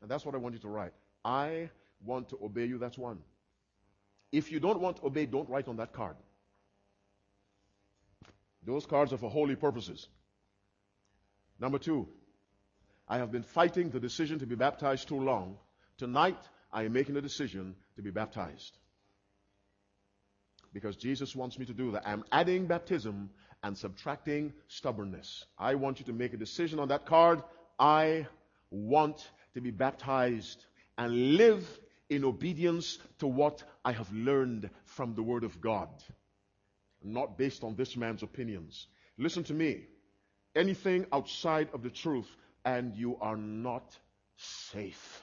[0.00, 0.92] And that's what I want you to write.
[1.24, 1.70] I
[2.04, 2.78] want to obey you.
[2.78, 3.18] That's one.
[4.32, 6.16] If you don't want to obey, don't write on that card.
[8.64, 10.08] Those cards are for holy purposes.
[11.58, 12.08] Number two,
[13.08, 15.56] I have been fighting the decision to be baptized too long.
[15.98, 16.38] Tonight,
[16.72, 18.78] I am making a decision to be baptized.
[20.72, 22.06] Because Jesus wants me to do that.
[22.06, 23.30] I'm adding baptism
[23.64, 25.44] and subtracting stubbornness.
[25.58, 27.42] I want you to make a decision on that card.
[27.80, 28.28] I
[28.70, 30.64] want to be baptized
[30.96, 31.66] and live
[32.08, 35.88] in obedience to what I have learned from the Word of God,
[37.02, 38.86] not based on this man's opinions.
[39.16, 39.86] Listen to me
[40.54, 42.28] anything outside of the truth,
[42.64, 43.96] and you are not
[44.36, 45.17] safe.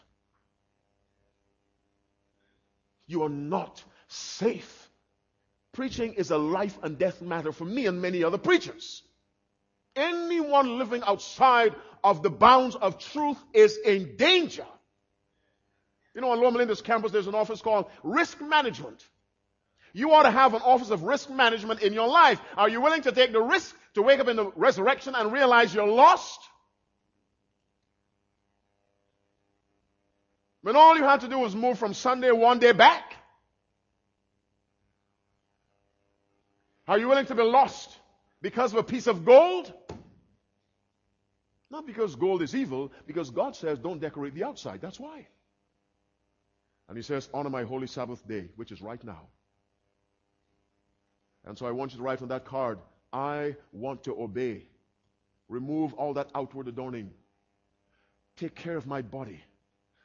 [3.07, 4.89] You are not safe.
[5.73, 9.03] Preaching is a life and death matter for me and many other preachers.
[9.95, 14.65] Anyone living outside of the bounds of truth is in danger.
[16.13, 19.05] You know, on Loma Linda's campus, there's an office called risk management.
[19.93, 22.41] You ought to have an office of risk management in your life.
[22.57, 25.73] Are you willing to take the risk to wake up in the resurrection and realize
[25.73, 26.39] you're lost?
[30.65, 33.13] When all you had to do was move from Sunday one day back?
[36.87, 37.95] Are you willing to be lost
[38.41, 39.71] because of a piece of gold?
[41.69, 44.81] Not because gold is evil, because God says don't decorate the outside.
[44.81, 45.27] That's why.
[46.89, 49.21] And He says, honor my holy Sabbath day, which is right now.
[51.45, 52.79] And so I want you to write on that card,
[53.13, 54.63] I want to obey.
[55.47, 57.11] Remove all that outward adorning.
[58.35, 59.43] Take care of my body.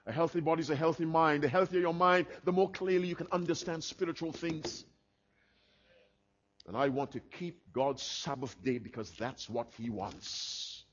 [0.06, 1.42] A healthy body is a healthy mind.
[1.42, 4.84] The healthier your mind, the more clearly you can understand spiritual things.
[6.66, 10.84] And I want to keep God's Sabbath day because that's what He wants.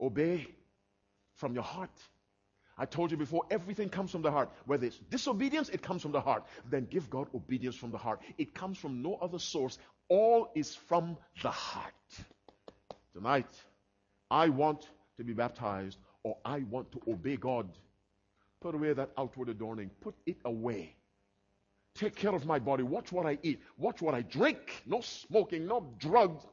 [0.00, 0.46] Obey
[1.34, 1.90] from your heart.
[2.76, 4.50] I told you before, everything comes from the heart.
[4.66, 6.44] Whether it's disobedience, it comes from the heart.
[6.70, 8.20] Then give God obedience from the heart.
[8.36, 9.78] It comes from no other source.
[10.08, 11.92] All is from the heart.
[13.12, 13.46] Tonight,
[14.30, 17.68] I want to be baptized or I want to obey God.
[18.60, 19.90] Put away that outward adorning.
[20.00, 20.96] Put it away.
[21.94, 22.82] Take care of my body.
[22.82, 23.60] Watch what I eat.
[23.78, 24.82] Watch what I drink.
[24.84, 26.44] No smoking, no drugs.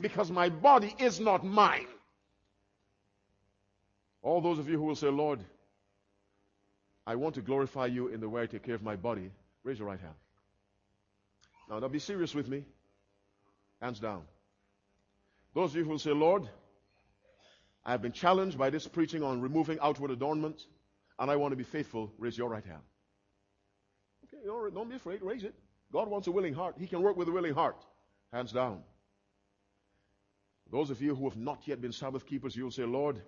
[0.00, 1.86] Because my body is not mine.
[4.22, 5.40] All those of you who will say, Lord,
[7.06, 9.30] I want to glorify you in the way I take care of my body,
[9.64, 10.14] raise your right hand.
[11.68, 12.64] Now, now be serious with me.
[13.80, 14.22] Hands down.
[15.54, 16.48] Those of you who will say, Lord,
[17.84, 20.64] I have been challenged by this preaching on removing outward adornment,
[21.18, 22.82] and I want to be faithful, raise your right hand.
[24.24, 25.54] Okay, don't, don't be afraid, raise it.
[25.92, 26.76] God wants a willing heart.
[26.78, 27.76] He can work with a willing heart.
[28.32, 28.82] Hands down.
[30.70, 33.20] Those of you who have not yet been Sabbath keepers, you'll say, Lord,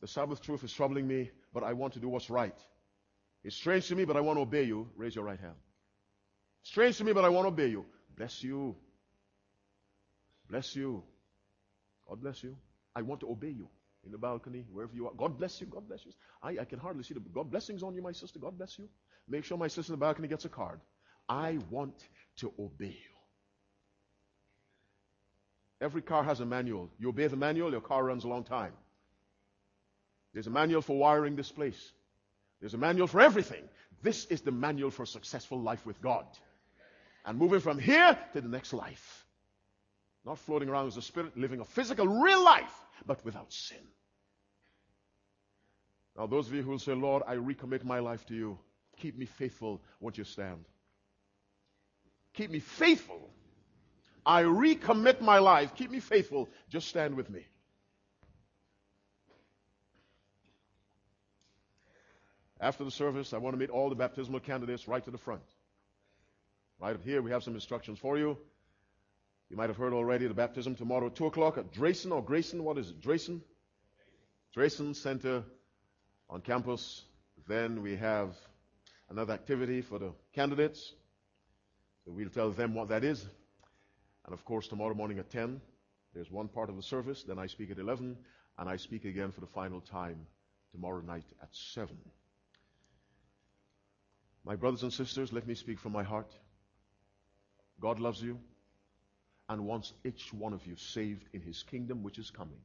[0.00, 2.56] the Sabbath truth is troubling me, but I want to do what's right.
[3.44, 4.88] It's strange to me, but I want to obey you.
[4.96, 5.54] Raise your right hand.
[6.62, 7.84] Strange to me, but I want to obey you.
[8.16, 8.76] Bless you.
[10.48, 11.02] Bless you.
[12.08, 12.56] God bless you.
[12.96, 13.68] I want to obey you
[14.04, 15.12] in the balcony, wherever you are.
[15.16, 15.66] God bless you.
[15.66, 16.12] God bless you.
[16.42, 18.38] I, I can hardly see the God blessings on you, my sister.
[18.38, 18.88] God bless you.
[19.28, 20.80] Make sure my sister in the balcony gets a card.
[21.28, 21.94] I want
[22.38, 23.14] to obey you.
[25.80, 26.90] Every car has a manual.
[26.98, 28.72] You obey the manual, your car runs a long time.
[30.32, 31.92] There's a manual for wiring this place.
[32.60, 33.62] There's a manual for everything.
[34.02, 36.26] This is the manual for successful life with God.
[37.24, 39.24] And moving from here to the next life.
[40.28, 43.78] Not floating around as a spirit, living a physical, real life, but without sin.
[46.18, 48.58] Now, those of you who will say, Lord, I recommit my life to you,
[48.98, 50.66] keep me faithful, won't you stand?
[52.34, 53.30] Keep me faithful.
[54.26, 55.74] I recommit my life.
[55.74, 56.50] Keep me faithful.
[56.68, 57.46] Just stand with me.
[62.60, 65.40] After the service, I want to meet all the baptismal candidates right to the front.
[66.78, 68.36] Right up here, we have some instructions for you.
[69.50, 72.64] You might have heard already the baptism tomorrow at 2 o'clock at Drayson or Grayson.
[72.64, 73.00] What is it?
[73.00, 73.40] Drayson?
[74.54, 75.42] Drayson Center
[76.28, 77.04] on campus.
[77.46, 78.36] Then we have
[79.08, 80.92] another activity for the candidates.
[82.04, 83.26] So we'll tell them what that is.
[84.26, 85.62] And of course, tomorrow morning at 10,
[86.14, 87.22] there's one part of the service.
[87.22, 88.18] Then I speak at 11,
[88.58, 90.26] and I speak again for the final time
[90.72, 91.96] tomorrow night at 7.
[94.44, 96.30] My brothers and sisters, let me speak from my heart.
[97.80, 98.38] God loves you
[99.48, 102.58] and wants each one of you saved in his kingdom which is coming.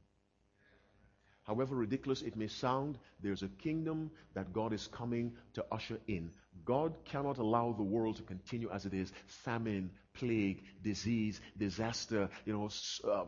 [1.44, 6.30] However ridiculous it may sound, there's a kingdom that God is coming to usher in.
[6.64, 9.12] God cannot allow the world to continue as it is.
[9.26, 12.70] Famine, plague, disease, disaster, you know,
[13.10, 13.24] uh,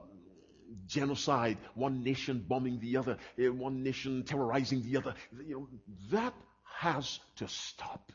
[0.86, 5.14] genocide, one nation bombing the other, eh, one nation terrorizing the other.
[5.46, 5.68] You know,
[6.10, 6.34] that
[6.78, 8.12] has to stop.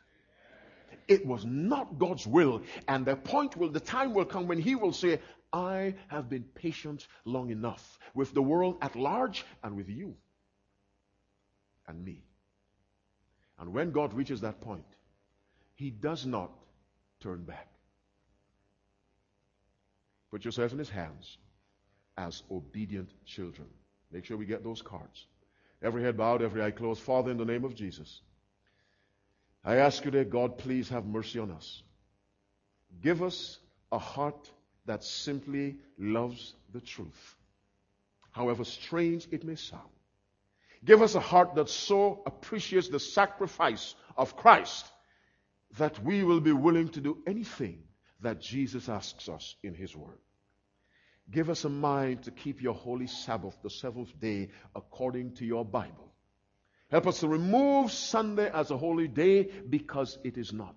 [1.08, 2.62] It was not God's will.
[2.88, 5.20] And the point will, the time will come when He will say,
[5.54, 10.16] I have been patient long enough with the world at large and with you
[11.88, 12.24] and me.
[13.60, 14.86] And when God reaches that point,
[15.76, 16.52] He does not
[17.20, 17.68] turn back.
[20.32, 21.38] Put yourself in His hands
[22.18, 23.68] as obedient children.
[24.12, 25.26] Make sure we get those cards.
[25.82, 27.02] Every head bowed, every eye closed.
[27.02, 28.22] Father, in the name of Jesus.
[29.64, 31.84] I ask you that God, please have mercy on us.
[33.02, 33.60] Give us
[33.92, 34.50] a heart
[34.86, 37.36] that simply loves the truth,
[38.32, 39.90] however strange it may sound.
[40.84, 44.86] Give us a heart that so appreciates the sacrifice of Christ
[45.78, 47.84] that we will be willing to do anything
[48.22, 50.18] that Jesus asks us in His Word.
[51.30, 55.64] Give us a mind to keep your holy Sabbath, the seventh day, according to your
[55.64, 56.11] Bible.
[56.92, 60.76] Help us to remove Sunday as a holy day because it is not.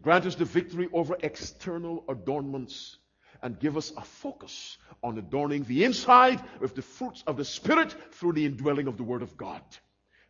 [0.00, 2.96] Grant us the victory over external adornments
[3.42, 7.94] and give us a focus on adorning the inside with the fruits of the Spirit
[8.12, 9.62] through the indwelling of the Word of God.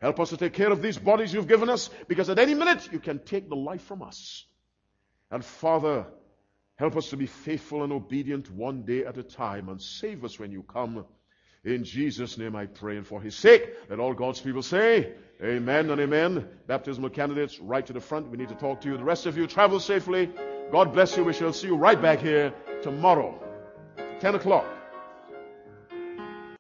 [0.01, 2.89] Help us to take care of these bodies you've given us because at any minute
[2.93, 4.45] you can take the life from us.
[5.31, 6.07] And Father,
[6.75, 10.39] help us to be faithful and obedient one day at a time and save us
[10.39, 11.07] when you come
[11.67, 15.13] in Jesus' name I pray, and for his sake, let all God's people say,
[15.43, 16.49] Amen and amen.
[16.67, 18.31] Baptismal candidates, right to the front.
[18.31, 18.97] We need to talk to you.
[18.97, 20.31] The rest of you, travel safely.
[20.73, 21.25] God bless you.
[21.25, 23.39] We shall see you right back here tomorrow,
[24.21, 24.76] 10 o'clock.